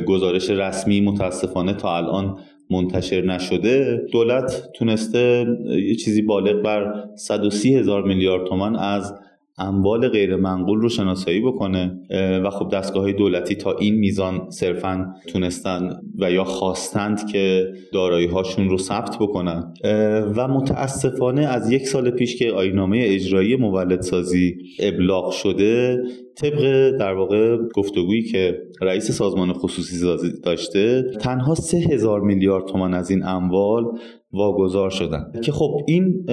گزارش 0.06 0.50
رسمی 0.50 1.00
متاسفانه 1.00 1.72
تا 1.72 1.96
الان 1.96 2.38
منتشر 2.70 3.24
نشده 3.24 4.00
دولت 4.12 4.68
تونسته 4.74 5.46
یه 5.88 5.94
چیزی 5.94 6.22
بالغ 6.22 6.62
بر 6.62 7.04
130 7.16 7.76
هزار 7.76 8.04
میلیارد 8.04 8.46
تومن 8.46 8.76
از 8.76 9.14
اموال 9.58 10.08
غیر 10.08 10.36
منقول 10.36 10.80
رو 10.80 10.88
شناسایی 10.88 11.40
بکنه 11.40 12.00
و 12.44 12.50
خب 12.50 12.68
دستگاه 12.72 13.02
های 13.02 13.12
دولتی 13.12 13.54
تا 13.54 13.72
این 13.72 13.94
میزان 13.94 14.50
صرفا 14.50 15.14
تونستن 15.26 15.90
و 16.18 16.32
یا 16.32 16.44
خواستند 16.44 17.30
که 17.32 17.72
دارایی 17.92 18.26
هاشون 18.26 18.68
رو 18.68 18.78
ثبت 18.78 19.16
بکنن. 19.20 19.74
و 20.36 20.48
متاسفانه 20.48 21.46
از 21.46 21.72
یک 21.72 21.86
سال 21.86 22.10
پیش 22.10 22.36
که 22.36 22.50
آینامه 22.50 22.98
اجرایی 23.02 23.56
مولدسازی 23.56 24.56
ابلاغ 24.80 25.30
شده 25.30 26.02
طبق 26.36 26.90
در 26.90 27.14
واقع 27.14 27.56
گفتگویی 27.74 28.22
که 28.22 28.62
رئیس 28.80 29.10
سازمان 29.10 29.52
خصوصی 29.52 29.96
داشته 30.44 31.04
تنها 31.20 31.54
سه 31.54 31.76
هزار 31.78 32.20
میلیارد 32.20 32.66
تومان 32.66 32.94
از 32.94 33.10
این 33.10 33.26
اموال 33.26 33.84
واگذار 34.32 34.90
شدن. 34.90 35.32
که 35.42 35.52
خب 35.52 35.80
این 35.86 36.24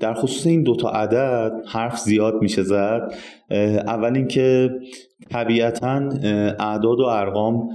در 0.00 0.14
خصوص 0.14 0.46
این 0.46 0.62
دوتا 0.62 0.88
عدد 0.88 1.52
حرف 1.66 1.98
زیاد 1.98 2.34
میشه 2.40 2.62
زد. 2.62 3.14
اول 3.86 4.16
اینکه 4.16 4.70
طبیعتا 5.30 6.08
اعداد 6.58 7.00
و 7.00 7.04
ارقام 7.04 7.68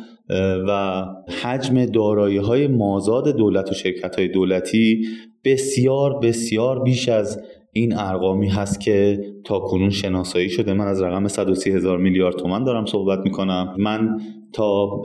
و 0.67 1.05
حجم 1.43 1.85
دارایی 1.85 2.37
های 2.37 2.67
مازاد 2.67 3.27
دولت 3.27 3.71
و 3.71 3.73
شرکت 3.73 4.15
های 4.15 4.27
دولتی 4.27 5.07
بسیار 5.45 6.19
بسیار 6.19 6.83
بیش 6.83 7.09
از 7.09 7.41
این 7.73 7.97
ارقامی 7.97 8.47
هست 8.47 8.79
که 8.79 9.19
تا 9.43 9.59
کنون 9.59 9.89
شناسایی 9.89 10.49
شده. 10.49 10.73
من 10.73 10.87
از 10.87 11.01
رقم 11.01 11.27
130 11.27 11.71
هزار 11.71 11.97
میلیارد 11.97 12.35
تومن 12.35 12.63
دارم 12.63 12.85
صحبت 12.85 13.19
می‌کنم. 13.19 13.75
من 13.77 14.19
تا 14.53 15.01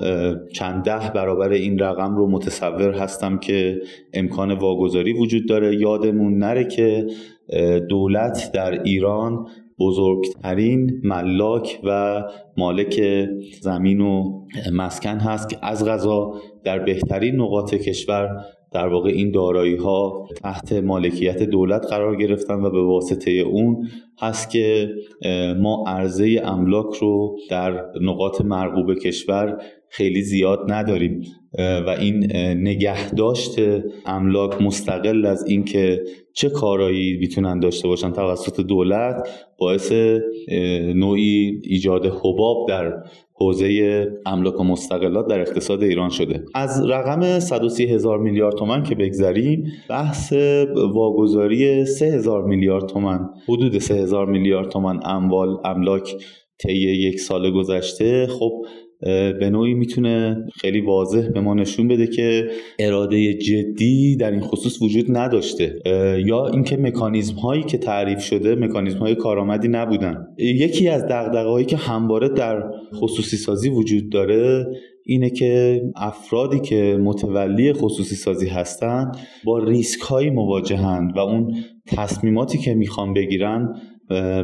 چند 0.53 0.83
ده 0.85 1.11
برابر 1.15 1.51
این 1.51 1.79
رقم 1.79 2.17
رو 2.17 2.31
متصور 2.31 2.93
هستم 2.93 3.39
که 3.39 3.81
امکان 4.13 4.53
واگذاری 4.53 5.13
وجود 5.13 5.49
داره. 5.49 5.77
یادمون 5.77 6.39
نره 6.39 6.65
که 6.65 7.07
دولت 7.89 8.51
در 8.55 8.83
ایران 8.83 9.47
بزرگترین 9.81 11.01
ملاک 11.05 11.81
و 11.85 12.23
مالک 12.57 13.03
زمین 13.61 14.01
و 14.01 14.41
مسکن 14.73 15.19
هست 15.19 15.49
که 15.49 15.57
از 15.63 15.85
غذا 15.89 16.33
در 16.65 16.79
بهترین 16.79 17.37
نقاط 17.37 17.75
کشور 17.75 18.45
در 18.73 18.89
واقع 18.89 19.11
این 19.11 19.31
دارایی 19.31 19.77
ها 19.77 20.29
تحت 20.43 20.73
مالکیت 20.73 21.43
دولت 21.43 21.87
قرار 21.87 22.17
گرفتن 22.17 22.55
و 22.55 22.71
به 22.71 22.83
واسطه 22.83 23.31
اون 23.31 23.89
هست 24.19 24.51
که 24.51 24.91
ما 25.61 25.85
عرضه 25.87 26.43
املاک 26.45 26.95
رو 26.95 27.37
در 27.51 27.85
نقاط 28.01 28.41
مرغوب 28.41 28.95
کشور 28.95 29.63
خیلی 29.91 30.23
زیاد 30.23 30.61
نداریم. 30.69 31.23
و 31.59 31.97
این 32.01 32.37
نگهداشت 32.37 33.61
املاک 34.07 34.63
مستقل 34.63 35.27
از 35.27 35.47
اینکه 35.47 36.03
چه 36.33 36.49
کارایی 36.49 37.17
می‌تونن 37.17 37.61
داشته 37.61 37.89
باشن 37.89 38.13
توسط 38.13 38.61
دولت 38.61 39.29
باعث 39.59 39.93
نوعی 40.95 41.61
ایجاد 41.65 42.07
حباب 42.07 42.69
در 42.69 42.93
حوزه 43.35 44.07
املاک 44.27 44.61
و 44.61 44.65
مستقلات 44.65 45.27
در 45.27 45.41
اقتصاد 45.41 45.83
ایران 45.83 46.09
شده. 46.11 46.45
از 46.55 46.87
رقم 46.87 47.39
130 47.39 47.87
هزار 47.87 48.19
میلیارد 48.19 48.55
تومن 48.57 48.83
که 48.83 48.95
بگذریم 48.95 49.73
بحث 49.91 50.33
واگذاری 50.93 51.85
3 51.85 52.07
هزار 52.07 52.45
میلیارد 52.45 52.87
تومن 52.87 53.29
حدود 53.49 53.79
3 53.79 53.95
هزار 53.95 54.27
میلیارد 54.27 54.69
تومن 54.69 55.01
اموال 55.05 55.57
املاک 55.65 56.15
طی 56.59 56.73
یک 56.73 57.21
سال 57.21 57.51
گذشته 57.51 58.27
خب 58.27 58.53
به 59.41 59.51
نوعی 59.53 59.75
می‌تونه 59.75 60.45
خیلی 60.55 60.81
واضح 60.81 61.29
به 61.29 61.41
ما 61.41 61.55
نشون 61.55 61.89
بده 61.89 62.07
که 62.07 62.49
اراده 62.79 63.35
جدی 63.35 64.17
در 64.17 64.31
این 64.31 64.41
خصوص 64.41 64.83
وجود 64.83 65.17
نداشته. 65.17 65.79
یا 66.27 66.47
اینکه 66.47 66.77
مکانیزم 66.77 67.35
هایی 67.35 67.63
که 67.63 67.79
تعریف 67.79 68.21
شده 68.21 68.55
مکانیزم 68.55 68.99
های 68.99 69.15
کارآمدی 69.15 69.69
نبودن. 69.69 70.27
یکی 70.39 70.89
از 70.89 71.05
دغدغه 71.05 71.49
هایی 71.49 71.67
که 71.67 71.77
همواره 71.77 72.29
در 72.29 72.63
خصوصی 72.95 73.37
سازی 73.37 73.69
وجود 73.69 74.11
داره 74.11 74.67
اینه 75.07 75.31
که 75.31 75.83
افرادی 75.97 76.61
که 76.61 76.99
متولی 77.03 77.73
خصوصی 77.73 78.17
سازی 78.17 78.49
هستند 78.49 79.17
با 79.45 79.59
ریسک 79.59 80.01
هایی 80.01 80.31
مواجهند 80.31 81.17
و 81.17 81.19
اون 81.19 81.55
تصمیماتی 81.87 82.59
که 82.59 82.75
می‌خوان 82.75 83.15
بگیرن 83.15 83.75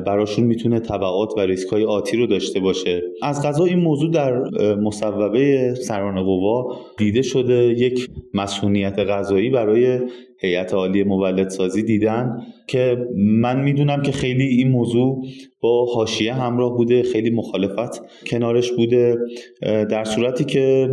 براشون 0.06 0.44
می‌تونه 0.44 0.80
طبعات 0.80 1.32
و 1.36 1.40
ریسک 1.40 1.68
های 1.68 1.84
آتی 1.84 2.16
رو 2.16 2.26
داشته 2.26 2.60
باشه. 2.60 3.02
از 3.22 3.46
غذا 3.46 3.64
این 3.64 3.78
موضوع 3.78 4.10
در 4.10 4.40
مصوبه 4.74 5.74
سران 5.74 6.22
قوا 6.22 6.76
دیده 6.98 7.22
شده 7.22 7.54
یک 7.54 8.08
مسئولیت 8.34 8.98
غذایی 8.98 9.50
برای 9.50 9.98
هیئت 10.40 10.74
عالی 10.74 11.04
مولدسازی 11.04 11.82
دیدن 11.82 12.42
که 12.66 12.96
من 13.16 13.60
می‌دونم 13.60 14.02
که 14.02 14.12
خیلی 14.12 14.46
این 14.46 14.70
موضوع 14.70 15.24
با 15.60 15.86
حاشیه 15.94 16.34
همراه 16.34 16.76
بوده 16.76 17.02
خیلی 17.02 17.30
مخالفت 17.30 18.02
کنارش 18.26 18.72
بوده 18.72 19.16
در 19.62 20.04
صورتی 20.04 20.44
که 20.44 20.88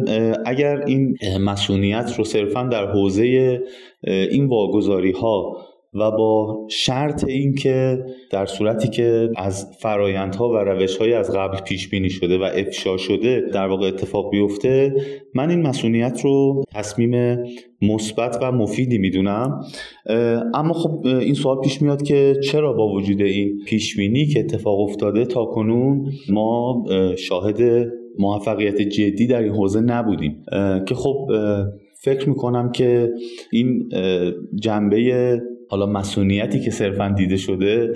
اگر 0.45 0.83
این 0.85 1.17
مسئولیت 1.41 2.13
رو 2.17 2.23
صرفا 2.23 2.63
در 2.63 2.91
حوزه 2.91 3.61
این 4.07 4.45
واگذاری 4.45 5.11
ها 5.11 5.57
و 5.93 6.11
با 6.11 6.67
شرط 6.69 7.23
اینکه 7.23 8.05
در 8.31 8.45
صورتی 8.45 8.87
که 8.87 9.29
از 9.35 9.77
فرایندها 9.79 10.49
و 10.49 10.55
روشهای 10.55 11.13
از 11.13 11.31
قبل 11.31 11.57
پیش 11.57 11.89
بینی 11.89 12.09
شده 12.09 12.37
و 12.37 12.43
افشا 12.43 12.97
شده 12.97 13.41
در 13.53 13.67
واقع 13.67 13.87
اتفاق 13.87 14.31
بیفته 14.31 14.93
من 15.35 15.49
این 15.49 15.61
مسئولیت 15.61 16.21
رو 16.23 16.63
تصمیم 16.73 17.37
مثبت 17.81 18.37
و 18.41 18.51
مفیدی 18.51 18.97
می‌دونم. 18.97 19.65
اما 20.53 20.73
خب 20.73 21.05
این 21.05 21.33
سوال 21.33 21.61
پیش 21.61 21.81
میاد 21.81 22.03
که 22.03 22.35
چرا 22.43 22.73
با 22.73 22.87
وجود 22.87 23.21
این 23.21 23.61
پیش 23.65 23.97
بینی 23.97 24.25
که 24.25 24.39
اتفاق 24.39 24.79
افتاده 24.79 25.25
تا 25.25 25.45
کنون 25.45 26.11
ما 26.29 26.85
شاهد 27.17 27.91
موفقیت 28.19 28.81
جدی 28.81 29.27
در 29.27 29.41
این 29.41 29.51
حوزه 29.51 29.81
نبودیم. 29.81 30.45
که 30.85 30.95
خب 30.95 31.31
فکر 31.93 32.29
می‌کنم 32.29 32.71
که 32.71 33.09
این 33.51 33.89
جنبه 34.55 35.41
حالا 35.71 35.85
مسئولیتی 35.85 36.59
که 36.59 36.71
صرفا 36.71 37.13
دیده 37.17 37.37
شده 37.37 37.93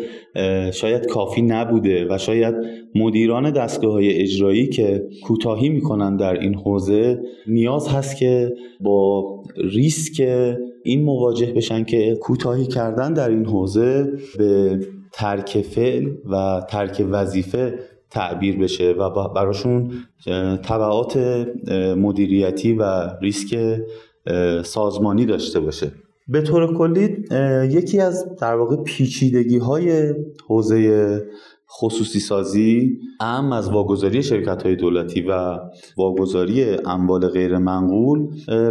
شاید 0.72 1.06
کافی 1.06 1.42
نبوده 1.42 2.08
و 2.10 2.18
شاید 2.18 2.56
مدیران 2.96 3.52
دستگاه 3.52 3.92
های 3.92 4.22
اجرایی 4.22 4.68
که 4.68 5.04
کوتاهی 5.24 5.70
می‌کنن 5.70 6.18
در 6.18 6.40
این 6.40 6.56
حوزه 6.56 7.20
نیاز 7.48 7.88
هست 7.88 8.18
که 8.18 8.54
با 8.80 9.26
ریسک 9.58 10.22
این 10.84 11.04
مواجه 11.04 11.54
بشن 11.54 11.84
که 11.84 12.18
کوتاهی 12.22 12.66
کردن 12.66 13.14
در 13.14 13.30
این 13.30 13.46
حوزه 13.46 14.12
به 14.38 14.80
ترک 15.14 15.62
فعل 15.62 16.10
و 16.32 16.62
ترک 16.70 17.06
وظیفه 17.10 17.80
تعبیر 18.12 18.58
بشه 18.58 18.92
و 18.92 19.30
براشون 19.30 19.92
طبعات 20.64 21.18
مدیریتی 21.98 22.74
و 22.74 22.84
ریسک 23.22 23.80
سازمانی 24.64 25.26
داشته 25.26 25.60
باشه. 25.60 25.92
به 26.28 26.42
طور 26.42 26.78
کلی 26.78 27.26
یکی 27.72 28.00
از 28.00 28.36
در 28.42 28.56
واقع 28.56 28.76
پیچیدگی 28.76 29.58
های 29.58 30.14
حوزه 30.48 31.22
خصوصی 31.72 32.20
سازی 32.20 33.00
ام 33.20 33.54
از 33.54 33.70
واگذاری 33.70 34.24
شرکت 34.24 34.64
های 34.64 34.76
دولتی 34.76 35.22
و 35.22 35.60
واگذاری 35.98 36.78
اموال 36.86 37.28
غیر 37.28 37.58
منقول 37.58 38.28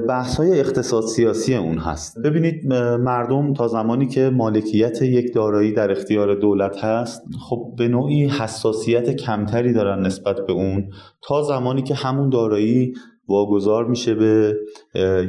بحث 0.09 0.37
های 0.37 0.61
اقتصاد 0.61 1.03
سیاسی 1.03 1.55
اون 1.55 1.79
هست. 1.79 2.19
ببینید 2.19 2.67
مردم 3.01 3.53
تا 3.53 3.69
زمانی 3.69 4.07
که 4.07 4.31
مالکیت 4.31 5.03
یک 5.03 5.35
دارایی 5.35 5.73
در 5.73 5.91
اختیار 5.91 6.35
دولت 6.35 6.85
هست 6.85 7.23
خب 7.49 7.75
به 7.79 7.89
نوعی 7.89 8.27
حساسیت 8.27 9.17
کمتری 9.17 9.73
دارن 9.73 10.07
نسبت 10.07 10.47
به 10.47 10.53
اون. 10.53 10.91
تا 11.23 11.43
زمانی 11.43 11.83
که 11.83 11.95
همون 11.95 12.31
دارایی 12.31 12.95
واگذار 13.29 13.85
میشه 13.85 14.15
به 14.15 14.57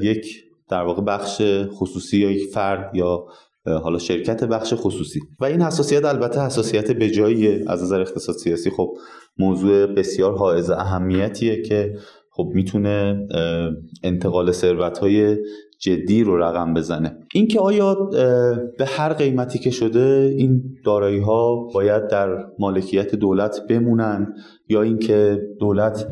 یک 0.01 0.44
در 0.69 0.83
واقع 0.83 1.01
بخش 1.01 1.41
خصوصی 1.71 2.17
یا 2.17 2.31
یک 2.31 2.49
فرد 2.53 2.95
یا 2.95 3.25
حالا 3.65 3.99
شرکت 3.99 4.43
بخش 4.43 4.73
خصوصی. 4.77 5.19
و 5.39 5.45
این 5.45 5.61
حساسیت 5.61 6.05
البته 6.05 6.41
حساسیت 6.41 6.91
بجاییه 6.91 7.63
از 7.67 7.83
نظر 7.83 8.01
اقتصاد 8.01 8.35
سیاسی. 8.35 8.69
خب 8.69 8.93
موضوع 9.37 9.85
بسیار 9.85 10.37
حائز 10.37 10.69
اهمیتیه 10.69 11.61
که 11.61 11.95
خب 12.31 12.51
می‌تونه 12.53 13.27
انتقال 14.03 14.51
ثروت 14.51 14.97
های 14.97 15.37
جدی 15.79 16.23
رو 16.23 16.37
رقم 16.37 16.73
بزنه. 16.73 17.17
اینکه 17.33 17.59
آیا 17.59 17.95
به 18.77 18.85
هر 18.85 19.13
قیمتی 19.13 19.59
که 19.59 19.71
شده 19.71 20.33
این 20.37 20.63
دارایی 20.85 21.19
ها 21.19 21.69
باید 21.73 22.07
در 22.07 22.45
مالکیت 22.59 23.15
دولت 23.15 23.61
بمونن 23.69 24.33
یا 24.69 24.81
اینکه 24.81 25.41
دولت 25.59 26.07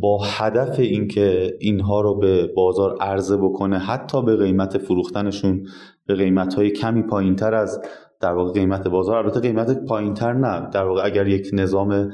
با 0.00 0.18
هدف 0.24 0.78
اینکه 0.78 1.56
اینها 1.60 2.00
رو 2.00 2.18
به 2.18 2.46
بازار 2.56 2.96
عرضه 3.00 3.36
بکنه 3.36 3.78
حتی 3.78 4.22
به 4.22 4.36
قیمت 4.36 4.78
فروختنشون 4.78 5.66
به 6.06 6.14
قیمت 6.14 6.54
های 6.54 6.70
کمی 6.70 7.02
پایین 7.02 7.36
تر 7.36 7.54
از 7.54 7.80
در 8.22 8.32
واقع 8.32 8.52
قیمت 8.52 8.88
بازار. 8.88 9.16
البته 9.16 9.40
قیمت 9.40 9.84
پایین 9.84 10.14
تر 10.14 10.32
نه. 10.32 10.68
در 10.72 10.84
واقع 10.84 11.04
اگر 11.04 11.28
یک 11.28 11.50
نظام 11.52 12.10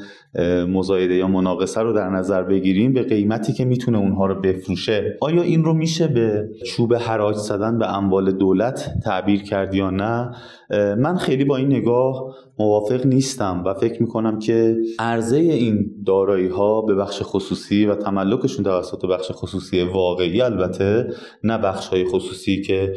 مزایده 0.68 1.14
یا 1.14 1.28
مناقصه 1.28 1.80
رو 1.80 1.92
در 1.92 2.10
نظر 2.10 2.42
بگیریم 2.42 2.92
به 2.92 3.02
قیمتی 3.02 3.52
که 3.52 3.64
می‌تونه 3.64 3.98
اونها 3.98 4.26
رو 4.26 4.40
بفروشه 4.40 5.16
آیا 5.20 5.42
این 5.42 5.64
رو 5.64 5.74
میشه 5.74 6.06
به 6.06 6.48
چوب 6.66 6.94
حراج 6.94 7.36
زدن 7.36 7.78
به 7.78 7.96
اموال 7.96 8.32
دولت 8.32 8.90
تعبیر 9.04 9.42
کرد 9.42 9.74
یا 9.74 9.90
نه؟ 9.90 10.30
من 10.98 11.16
خیلی 11.16 11.44
با 11.44 11.56
این 11.56 11.66
نگاه 11.66 12.34
موافق 12.58 13.06
نیستم 13.06 13.62
و 13.66 13.74
فکر 13.74 14.02
می‌کنم 14.02 14.38
که 14.38 14.76
عرضه 14.98 15.36
این 15.36 15.90
دارایی 16.06 16.48
ها 16.48 16.82
به 16.82 16.94
بخش 16.94 17.20
خصوصی 17.22 17.86
و 17.86 17.94
تملکشون 17.94 18.64
توسط 18.64 19.06
بخش 19.06 19.30
خصوصی 19.32 19.82
واقعی 19.82 20.40
البته 20.40 21.06
نه 21.44 21.58
بخش 21.58 21.88
های 21.88 22.04
خصوصی 22.04 22.62
که 22.62 22.94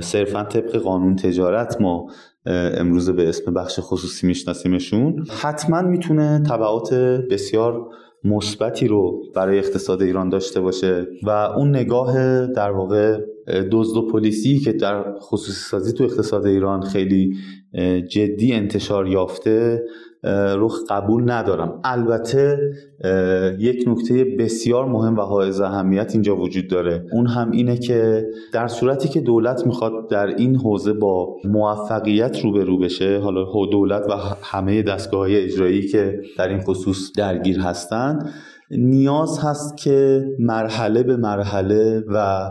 صرفا 0.00 0.42
طبق 0.44 0.76
قانون 0.76 1.16
تجارت 1.16 1.80
ما 1.80 2.06
امروز 2.46 3.10
به 3.10 3.28
اسم 3.28 3.54
بخش 3.54 3.78
خصوصی 3.82 4.26
میشناسیمشون. 4.26 5.26
حتما 5.30 5.82
می‌تونه 5.82 6.42
تبعات 6.48 6.94
بسیار 7.30 7.86
مثبتی 8.24 8.88
رو 8.88 9.22
برای 9.34 9.58
اقتصاد 9.58 10.02
ایران 10.02 10.28
داشته 10.28 10.60
باشه 10.60 11.06
و 11.22 11.30
اون 11.30 11.68
نگاه 11.68 12.46
در 12.46 12.70
واقع 12.70 13.20
دزد 13.72 13.96
و 13.96 14.02
پلیسی 14.02 14.58
که 14.58 14.72
در 14.72 15.04
خصوصی 15.18 15.60
سازی 15.60 15.92
تو 15.92 16.04
اقتصاد 16.04 16.46
ایران 16.46 16.82
خیلی 16.82 17.34
جدی 18.10 18.52
انتشار 18.52 19.06
یافته 19.06 19.82
رو 20.56 20.70
قبول 20.90 21.30
ندارم. 21.30 21.80
البته 21.84 22.58
یک 23.58 23.84
نکته 23.86 24.24
بسیار 24.38 24.86
مهم 24.86 25.16
و 25.18 25.20
حائز 25.20 25.60
اهمیت 25.60 26.10
اینجا 26.12 26.36
وجود 26.36 26.68
داره. 26.68 27.06
اون 27.12 27.26
هم 27.26 27.50
اینه 27.50 27.76
که 27.76 28.26
در 28.52 28.68
صورتی 28.68 29.08
که 29.08 29.20
دولت 29.20 29.66
می‌خواد 29.66 29.92
در 30.10 30.26
این 30.26 30.56
حوزه 30.56 30.92
با 30.92 31.36
موفقیت 31.44 32.40
روبرو 32.44 32.78
بشه 32.78 33.18
حالا 33.18 33.44
دولت 33.72 34.02
و 34.10 34.12
همه 34.42 34.82
دستگاه 34.82 35.26
اجرایی 35.30 35.88
که 35.88 36.20
در 36.38 36.48
این 36.48 36.60
خصوص 36.60 37.12
درگیر 37.16 37.60
هستند 37.60 38.30
نیاز 38.70 39.38
هست 39.38 39.76
که 39.76 40.24
مرحله 40.38 41.02
به 41.02 41.16
مرحله 41.16 42.04
و 42.08 42.50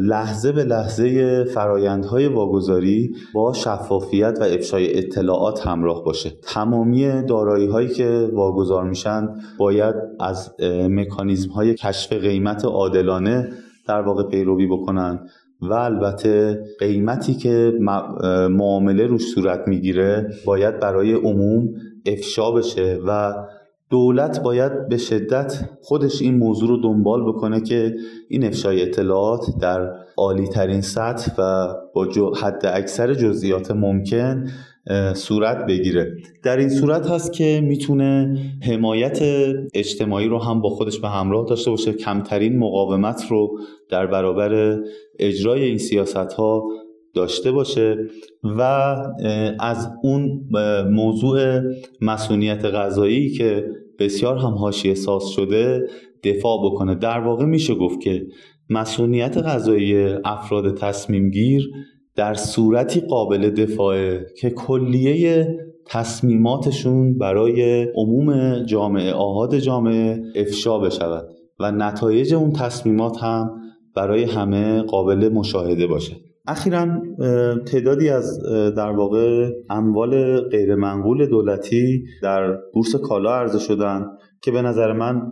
لحظه 0.00 0.52
به 0.52 0.64
لحظه 0.64 1.44
فرایندهای 1.44 2.26
واگذاری 2.26 3.14
با 3.34 3.52
شفافیت 3.52 4.38
و 4.40 4.44
افشای 4.44 4.98
اطلاعات 4.98 5.66
همراه 5.66 6.04
باشه. 6.04 6.30
تمامی 6.42 7.22
دارایی 7.22 7.66
هایی 7.66 7.88
که 7.88 8.30
واگذار 8.32 8.84
میشن 8.84 9.28
باید 9.58 9.94
از 10.20 10.54
مکانیزم 10.88 11.50
های 11.50 11.74
کشف 11.74 12.12
قیمت 12.12 12.64
عادلانه 12.64 13.48
در 13.88 14.00
واقع 14.00 14.22
پیروی 14.22 14.66
بکنن 14.66 15.28
و 15.60 15.72
البته 15.72 16.64
قیمتی 16.78 17.34
که 17.34 17.72
معامله 18.50 19.06
روش 19.06 19.22
صورت 19.34 19.68
می‌گیره 19.68 20.30
باید 20.46 20.80
برای 20.80 21.12
عموم 21.12 21.68
افشا 22.06 22.50
بشه 22.50 22.98
و 23.06 23.34
دولت 23.90 24.42
باید 24.42 24.88
به 24.88 24.96
شدت 24.96 25.68
خودش 25.82 26.22
این 26.22 26.38
موضوع 26.38 26.68
رو 26.68 26.76
دنبال 26.76 27.24
بکنه 27.28 27.60
که 27.60 27.94
این 28.28 28.44
افشای 28.44 28.82
اطلاعات 28.82 29.46
در 29.60 29.90
عالی 30.16 30.46
ترین 30.46 30.80
سطح 30.80 31.32
و 31.38 31.74
با 31.94 32.06
حد 32.42 32.66
اکثر 32.66 33.14
جزئیات 33.14 33.70
ممکن 33.70 34.46
صورت 35.14 35.66
بگیره. 35.66 36.16
در 36.42 36.56
این 36.56 36.68
صورت 36.68 37.10
هست 37.10 37.32
که 37.32 37.60
می‌تونه 37.64 38.38
حمایت 38.62 39.18
اجتماعی 39.74 40.28
رو 40.28 40.38
هم 40.38 40.60
با 40.60 40.68
خودش 40.68 40.98
به 40.98 41.08
همراه 41.08 41.46
داشته 41.48 41.70
باشه. 41.70 41.92
کمترین 41.92 42.58
مقاومت 42.58 43.24
رو 43.30 43.58
در 43.90 44.06
برابر 44.06 44.78
اجرای 45.18 45.64
این 45.64 45.78
سیاست 45.78 46.16
ها 46.16 46.68
داشته 47.18 47.52
باشه 47.52 47.96
و 48.44 48.62
از 49.60 49.90
اون 50.02 50.48
موضوع 50.90 51.60
مسئولیت 52.00 52.64
غذایی 52.64 53.30
که 53.30 53.64
بسیار 53.98 54.36
هم 54.36 54.54
حاشیه 54.54 54.94
ساز 54.94 55.28
شده 55.28 55.86
دفاع 56.24 56.58
بکنه. 56.64 56.94
در 56.94 57.20
واقع 57.20 57.44
میشه 57.44 57.74
گفت 57.74 58.00
که 58.00 58.26
مسئولیت 58.70 59.38
غذایی 59.38 60.06
افراد 60.24 60.76
تصمیم 60.76 61.30
گیر 61.30 61.70
در 62.16 62.34
صورتی 62.34 63.00
قابل 63.00 63.50
دفاعه 63.50 64.26
که 64.40 64.50
کلیه 64.50 65.58
تصمیماتشون 65.86 67.18
برای 67.18 67.82
عموم 67.96 68.58
جامعه 68.62 69.12
آهاد 69.12 69.58
جامعه 69.58 70.22
افشا 70.36 70.78
بشود 70.78 71.28
و 71.60 71.72
نتایج 71.72 72.34
اون 72.34 72.52
تصمیمات 72.52 73.22
هم 73.22 73.50
برای 73.94 74.24
همه 74.24 74.82
قابل 74.82 75.28
مشاهده 75.28 75.86
باشه. 75.86 76.27
اخیرا 76.48 77.02
تعدادی 77.66 78.08
از 78.08 78.42
در 78.76 78.90
واقع 78.90 79.50
اموال 79.70 80.40
غیرمنقول 80.40 81.26
دولتی 81.26 82.04
در 82.22 82.58
بورس 82.74 82.96
کالا 82.96 83.34
عرضه 83.34 83.58
شدن 83.58 84.06
که 84.42 84.50
به 84.50 84.62
نظر 84.62 84.92
من 84.92 85.22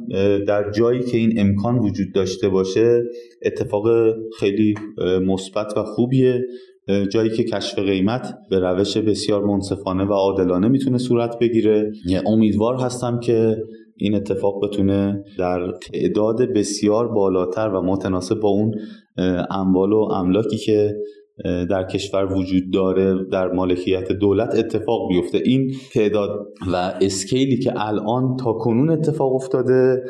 در 0.48 0.70
جایی 0.70 1.00
که 1.00 1.16
این 1.18 1.40
امکان 1.40 1.78
وجود 1.78 2.06
داشته 2.14 2.48
باشه 2.48 3.02
اتفاق 3.44 3.86
خیلی 4.38 4.74
مثبت 5.26 5.76
و 5.76 5.82
خوبیه. 5.82 6.40
جایی 7.12 7.30
که 7.30 7.44
کشف 7.44 7.78
قیمت 7.78 8.34
به 8.50 8.58
روش 8.58 8.96
بسیار 8.96 9.44
منصفانه 9.44 10.04
و 10.04 10.12
عادلانه 10.12 10.68
می‌تونه 10.68 10.98
صورت 10.98 11.38
بگیره. 11.38 11.92
امیدوار 12.26 12.76
هستم 12.76 13.20
که 13.20 13.56
این 13.96 14.14
اتفاق 14.14 14.64
بتونه 14.64 15.24
در 15.38 15.72
تعداد 15.92 16.42
بسیار 16.42 17.08
بالاتر 17.08 17.68
و 17.68 17.82
متناسب 17.82 18.40
با 18.40 18.48
اون 18.48 18.74
اموال 19.50 19.92
و 19.92 19.98
املاکی 19.98 20.56
که 20.56 20.94
در 21.44 21.84
کشور 21.84 22.32
وجود 22.32 22.72
داره 22.72 23.14
در 23.32 23.52
مالکیت 23.52 24.12
دولت 24.12 24.54
اتفاق 24.58 25.08
بیفته. 25.08 25.38
این 25.44 25.72
تعداد 25.94 26.30
و 26.72 26.76
اسکیلی 27.00 27.58
که 27.58 27.72
الان 27.76 28.36
تا 28.36 28.52
کنون 28.52 28.90
اتفاق 28.90 29.34
افتاده 29.34 30.02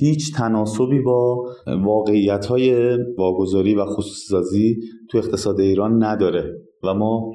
هیچ 0.00 0.34
تناسبی 0.36 1.00
با 1.00 1.44
واقعیت 1.84 2.46
های 2.46 2.98
واگذاری 3.18 3.74
و 3.74 3.84
خصوصی 3.84 4.76
تو 5.10 5.18
اقتصاد 5.18 5.60
ایران 5.60 6.04
نداره. 6.04 6.52
و 6.82 6.94
ما 6.94 7.32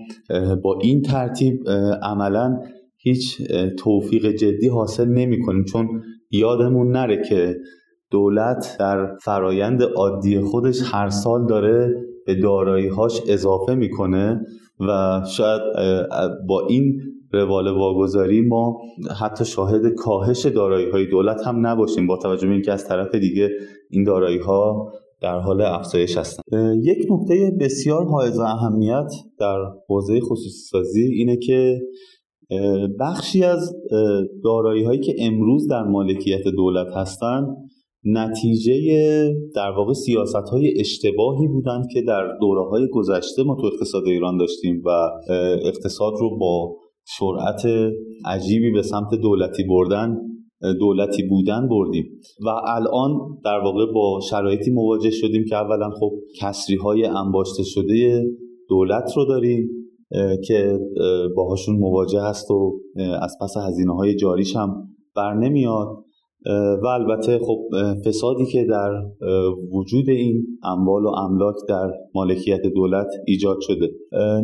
با 0.64 0.80
این 0.82 1.02
ترتیب 1.02 1.70
عملا 2.02 2.60
هیچ 3.10 3.42
توفیق 3.78 4.26
جدی 4.32 4.68
حاصل 4.68 5.08
نمی 5.08 5.40
کنیم 5.40 5.64
چون 5.64 6.02
یادمون 6.32 6.92
نره 6.92 7.22
که 7.30 7.56
دولت 8.12 8.76
در 8.80 9.18
فرایند 9.18 9.84
عادی 9.84 10.40
خودش 10.40 10.80
هر 10.86 11.10
سال 11.10 11.48
داره 11.48 11.96
به 12.26 12.36
داراییهاش 12.36 13.22
اضافه 13.28 13.76
می‌کنه 13.76 14.42
و 14.80 15.22
شاید 15.28 15.62
با 16.48 16.68
این 16.68 17.02
روال 17.34 17.68
واگذاری 17.68 18.42
ما 18.42 18.78
حتی 19.20 19.46
شاهد 19.46 19.88
کاهش 19.88 20.46
دارایی 20.46 20.90
های 20.90 21.06
دولت 21.06 21.48
هم 21.48 21.68
نباشیم 21.68 22.08
با 22.08 22.18
توجه 22.18 22.48
به 22.48 22.54
اینکه 22.54 22.72
از 22.72 22.88
طرف 22.88 23.16
دیگه 23.16 23.50
این 23.90 24.04
دارایی 24.04 24.38
ها 24.38 24.92
در 25.22 25.40
حال 25.40 25.62
افزایش 25.62 26.18
هستن. 26.18 26.42
یک 26.84 26.98
نکته 27.12 27.52
بسیار 27.60 28.06
حائز 28.06 28.40
اهمیت 28.40 29.12
در 29.40 29.58
حوزه 29.88 30.20
خصوصی 30.20 30.50
سازی 30.50 31.04
اینه 31.04 31.38
که 31.38 31.80
بخشی 33.00 33.44
از 33.44 33.76
دارایی 34.44 34.84
هایی 34.84 35.00
که 35.00 35.16
امروز 35.20 35.68
در 35.68 35.84
مالکیت 35.84 36.44
دولت 36.58 36.88
هستند 36.96 37.48
نتیجه 38.04 38.74
در 39.56 39.72
واقع 39.78 39.94
سیاست 39.94 40.50
های 40.52 40.80
اشتباهی 40.80 41.48
بودند 41.48 41.86
که 41.94 42.02
در 42.02 42.38
دوره 42.42 42.70
های 42.70 42.88
گذشته 42.94 43.44
ما 43.44 43.56
تو 43.56 43.66
اقتصاد 43.66 44.04
ایران 44.06 44.38
داشتیم 44.38 44.82
و 44.86 44.90
اقتصاد 45.64 46.14
رو 46.20 46.38
با 46.38 46.76
سرعت 47.20 47.92
عجیبی 48.26 48.72
به 48.72 48.82
سمت 48.82 49.10
دولتی 49.22 49.64
بردن 49.64 50.18
دولتی 50.80 51.24
بودن 51.24 51.68
بردیم. 51.68 52.06
و 52.46 52.50
الان 52.50 53.20
در 53.46 53.60
واقع 53.64 53.94
با 53.94 54.20
شرایطی 54.30 54.72
مواجه 54.72 55.10
شدیم 55.10 55.46
که 55.50 55.56
اولا 55.56 55.90
خب 56.00 56.12
کسری 56.42 56.76
های 56.76 57.06
انباشته 57.06 57.64
شده 57.64 58.26
دولت 58.70 59.12
رو 59.16 59.26
داریم. 59.26 59.70
که 60.48 60.80
باهاشون 61.36 61.76
مواجه 61.76 62.22
هست 62.22 62.52
و 62.52 62.80
از 63.22 63.38
پس 63.42 63.54
هزینه 63.68 63.96
های 63.96 64.16
جاریش 64.16 64.56
هم 64.56 64.88
بر 65.16 65.34
نمیاد. 65.34 65.88
و 66.84 66.86
البته 66.86 67.40
خب 67.40 67.60
فسادی 68.06 68.46
که 68.46 68.66
در 68.66 68.92
وجود 69.74 70.10
این 70.10 70.48
اموال 70.64 71.06
و 71.06 71.08
املاک 71.08 71.56
در 71.70 71.92
مالکیت 72.16 72.62
دولت 72.62 73.08
ایجاد 73.28 73.58
شده. 73.62 73.90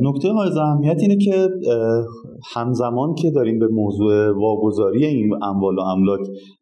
نکته 0.02 0.32
های 0.32 0.50
اهمیت 0.50 0.98
اینه 1.00 1.18
که 1.18 1.50
همزمان 2.54 3.16
که 3.16 3.32
داریم 3.32 3.60
به 3.60 3.68
موضوع 3.68 4.32
واگذاری 4.32 5.06
این 5.06 5.44
اموال 5.44 5.76
و 5.78 5.82
املاک 5.82 6.20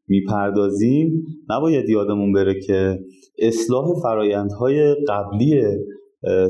می‌پردازیم 0.07 1.23
نباید 1.49 1.89
یادمون 1.89 2.33
بره 2.33 2.59
که 2.67 2.99
اصلاح 3.39 3.85
فرایندهای 4.03 4.95
قبلی 5.07 5.61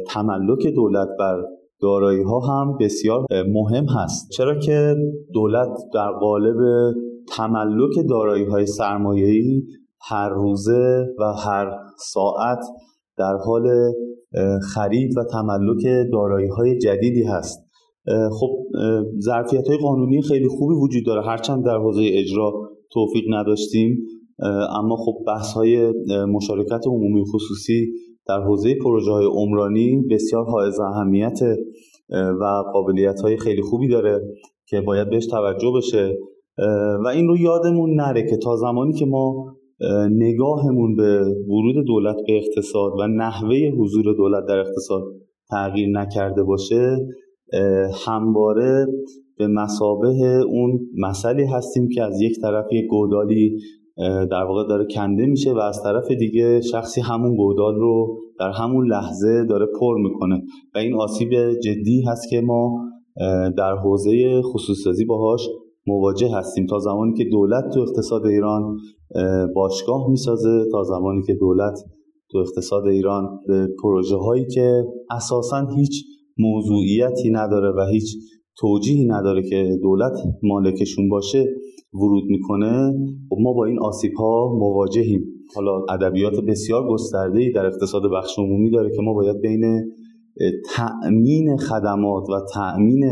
تملک 0.08 0.68
دولت 0.76 1.08
بر 1.20 1.44
دارایی 1.84 2.24
ها 2.24 2.40
هم 2.40 2.78
بسیار 2.80 3.26
مهم 3.48 3.86
هست. 3.86 4.30
چرا 4.32 4.60
که 4.60 4.96
دولت 5.34 5.70
در 5.94 6.12
قالب 6.22 6.58
تملک 7.38 7.92
دارایی 8.10 8.46
های 8.46 8.66
سرمایه‌ای 8.66 9.62
هر 10.02 10.30
روزه 10.30 11.06
و 11.20 11.34
هر 11.34 11.72
ساعت 11.98 12.60
در 13.18 13.38
حال 13.46 13.68
خرید 14.74 15.18
و 15.18 15.24
تملک 15.32 16.10
دارایی 16.12 16.48
های 16.48 16.78
جدیدی 16.78 17.24
هست. 17.24 17.60
خب 18.40 18.50
ظرفیت 19.20 19.68
های 19.68 19.78
قانونی 19.78 20.22
خیلی 20.22 20.48
خوبی 20.48 20.76
وجود 20.76 21.06
داره. 21.06 21.26
هرچند 21.26 21.66
در 21.66 21.78
حوزه 21.78 22.02
اجرا 22.04 22.52
توفیق 22.92 23.24
نداشتیم 23.30 23.98
اما 24.80 24.96
خب 24.96 25.14
بحث 25.28 25.54
های 25.54 25.94
مشارکت 26.28 26.82
عمومی 26.88 27.24
خصوصی 27.34 27.94
در 28.28 28.42
حوزه 28.42 28.76
پروژه 28.76 29.12
های 29.12 29.26
عمرانی 29.26 30.04
بسیار 30.10 30.46
حائز 30.46 30.80
اهمیت 30.80 31.40
و 32.40 32.64
قابلیت 32.74 33.22
های 33.22 33.38
خیلی 33.38 33.62
خوبی 33.62 33.88
داره 33.88 34.22
که 34.68 34.82
باید 34.82 35.10
بهش 35.10 35.26
توجه 35.26 35.72
بشه. 35.78 36.18
و 37.04 37.08
این 37.08 37.28
رو 37.28 37.38
یادمون 37.38 37.96
نره 37.96 38.30
که 38.30 38.38
تا 38.38 38.56
زمانی 38.56 38.94
که 38.94 39.06
ما 39.06 39.56
نگاهمون 40.12 40.96
به 40.96 41.22
ورود 41.48 41.86
دولت 41.86 42.16
به 42.28 42.38
اقتصاد 42.38 42.92
و 43.00 43.08
نحوه 43.08 43.56
حضور 43.80 44.14
دولت 44.18 44.46
در 44.48 44.60
اقتصاد 44.60 45.04
تغییر 45.50 45.90
نکرده 45.90 46.44
باشه 46.44 46.98
همواره 48.06 48.88
به 49.38 49.48
مسابه 49.48 50.08
اون 50.48 50.80
مسئله 50.98 51.50
هستیم 51.50 51.90
که 51.90 52.04
از 52.04 52.22
یک 52.22 52.40
طرف 52.42 52.66
یک 52.72 52.86
گودالی 52.86 53.58
در 54.32 54.44
واقع 54.48 54.68
داره 54.70 54.88
کنده 54.92 55.26
میشه 55.26 55.54
و 55.54 55.58
از 55.58 55.84
طرف 55.84 56.12
دیگه 56.12 56.62
شخصی 56.62 57.02
همون 57.02 57.36
گودال 57.36 57.76
رو 57.76 58.18
در 58.40 58.52
همون 58.52 58.88
لحظه 58.88 59.46
داره 59.50 59.66
پر 59.80 59.98
می‌کنه 59.98 60.44
و 60.76 60.78
این 60.78 60.94
آسیب 60.94 61.30
جدی 61.64 62.04
هست 62.08 62.30
که 62.30 62.42
ما 62.42 62.80
در 63.58 63.76
حوزه 63.84 64.42
خصوصی 64.42 65.06
باهاش 65.06 65.50
مواجه 65.88 66.36
هستیم. 66.36 66.66
تا 66.66 66.80
زمانی 66.80 67.14
که 67.14 67.24
دولت 67.24 67.64
تو 67.74 67.80
اقتصاد 67.80 68.26
ایران 68.26 68.78
باشگاه 69.56 70.10
می‌سازه 70.10 70.66
تا 70.72 70.84
زمانی 70.84 71.22
که 71.28 71.34
دولت 71.34 71.80
تو 72.32 72.38
اقتصاد 72.38 72.88
ایران 72.88 73.40
به 73.48 73.68
پروژه 73.84 74.16
هایی 74.18 74.46
که 74.46 74.84
اساسا 75.12 75.68
هیچ 75.76 76.04
موضوعیتی 76.38 77.30
نداره 77.32 77.72
و 77.78 77.88
هیچ 77.92 78.16
توجیهی 78.58 79.06
نداره 79.06 79.44
که 79.50 79.78
دولت 79.84 80.14
مالکشون 80.44 81.10
باشه 81.10 81.46
ورود 81.94 82.24
می‌کنه 82.24 82.94
خب 83.30 83.38
ما 83.40 83.54
با 83.54 83.66
این 83.66 83.80
آسیب 83.80 84.14
ها 84.18 84.56
مواجهیم. 84.60 85.24
حالا 85.56 85.86
ادبیات 85.90 86.34
بسیار 86.48 86.88
گسترده 86.90 87.40
ای 87.40 87.52
در 87.52 87.66
اقتصاد 87.66 88.02
بخش 88.18 88.40
عمومی 88.40 88.72
داره 88.72 88.90
که 88.96 89.02
ما 89.02 89.14
باید 89.14 89.42
بین 89.42 89.92
تأمین 90.76 91.58
خدمات 91.58 92.30
و 92.30 92.34
تأمین 92.54 93.04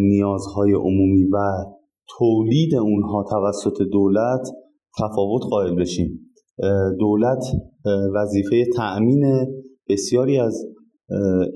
نیازهای 0.00 0.72
عمومی 0.72 1.24
و 1.24 1.36
تولید 2.18 2.74
اونها 2.74 3.24
توسط 3.30 3.82
دولت 3.92 4.48
تفاوت 4.98 5.42
قائل 5.50 5.74
بشیم. 5.74 6.20
دولت 6.98 7.44
وظیفه 8.14 8.64
تأمین 8.76 9.24
بسیاری 9.88 10.38
از 10.38 10.64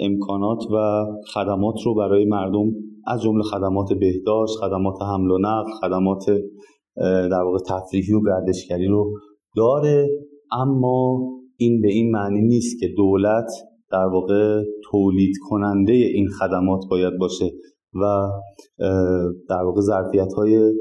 امکانات 0.00 0.58
و 0.72 1.04
خدمات 1.34 1.74
رو 1.86 1.94
برای 1.94 2.24
مردم 2.24 2.72
از 3.06 3.22
جمله 3.22 3.42
خدمات 3.42 3.88
بهداشت، 4.00 4.54
خدمات 4.60 5.02
حمل 5.02 5.30
و 5.30 5.38
نقل، 5.38 5.70
خدمات 5.80 6.24
در 7.30 7.42
واقع 7.42 7.58
تفریحی 7.58 8.12
و 8.12 8.20
گردشگری 8.26 8.86
رو 8.86 9.12
داره. 9.56 10.08
اما 10.52 11.20
این 11.56 11.80
به 11.80 11.88
این 11.88 12.10
معنی 12.10 12.40
نیست 12.40 12.80
که 12.80 12.88
دولت 12.96 13.46
در 13.92 14.06
واقع 14.06 14.62
تولید 14.90 15.34
کننده 15.48 15.92
این 15.92 16.28
خدمات 16.28 16.80
باید 16.90 17.18
باشه 17.18 17.50
و 17.94 18.28
در 19.48 19.62
واقع 19.64 19.80
ظرفیت 19.80 20.32
های 20.32 20.72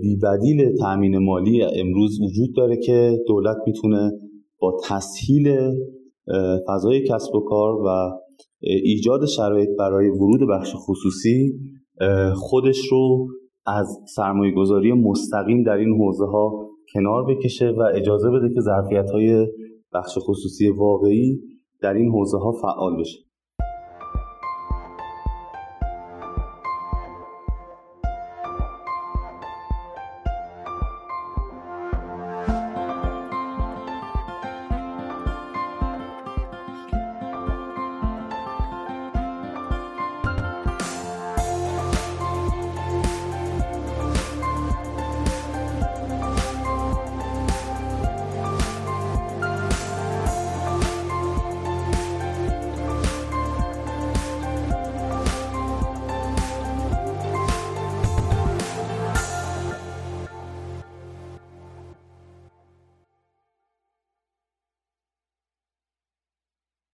بیبدیل 0.00 0.76
تأمین 0.76 1.18
مالی 1.18 1.62
امروز 1.62 2.20
وجود 2.20 2.56
داره 2.56 2.76
که 2.76 3.18
دولت 3.26 3.56
می‌تونه 3.66 4.10
با 4.60 4.76
تسهیل 4.88 5.56
فضای 6.68 7.04
کسب 7.08 7.34
و 7.34 7.40
کار 7.40 7.74
و 7.74 8.10
ایجاد 8.62 9.26
شرایط 9.26 9.68
برای 9.78 10.08
ورود 10.08 10.48
بخش 10.50 10.74
خصوصی 10.76 11.52
خودش 12.34 12.78
رو 12.90 13.28
از 13.66 13.98
سرمایه 14.16 14.54
گذاری 14.54 14.92
مستقیم 14.92 15.62
در 15.62 15.76
این 15.76 16.00
حوزه 16.00 16.26
ها 16.26 16.70
کنار 16.94 17.24
بکشه 17.34 17.68
و 17.68 17.82
اجازه 17.94 18.30
بده 18.30 18.54
که 18.54 18.60
ظرفیت 18.60 19.10
های 19.10 19.46
بخش 19.94 20.18
خصوصی 20.18 20.68
واقعی 20.68 21.40
در 21.82 21.94
این 21.94 22.10
حوزه 22.10 22.38
ها 22.38 22.52
فعال 22.52 23.00
بشه. 23.00 23.18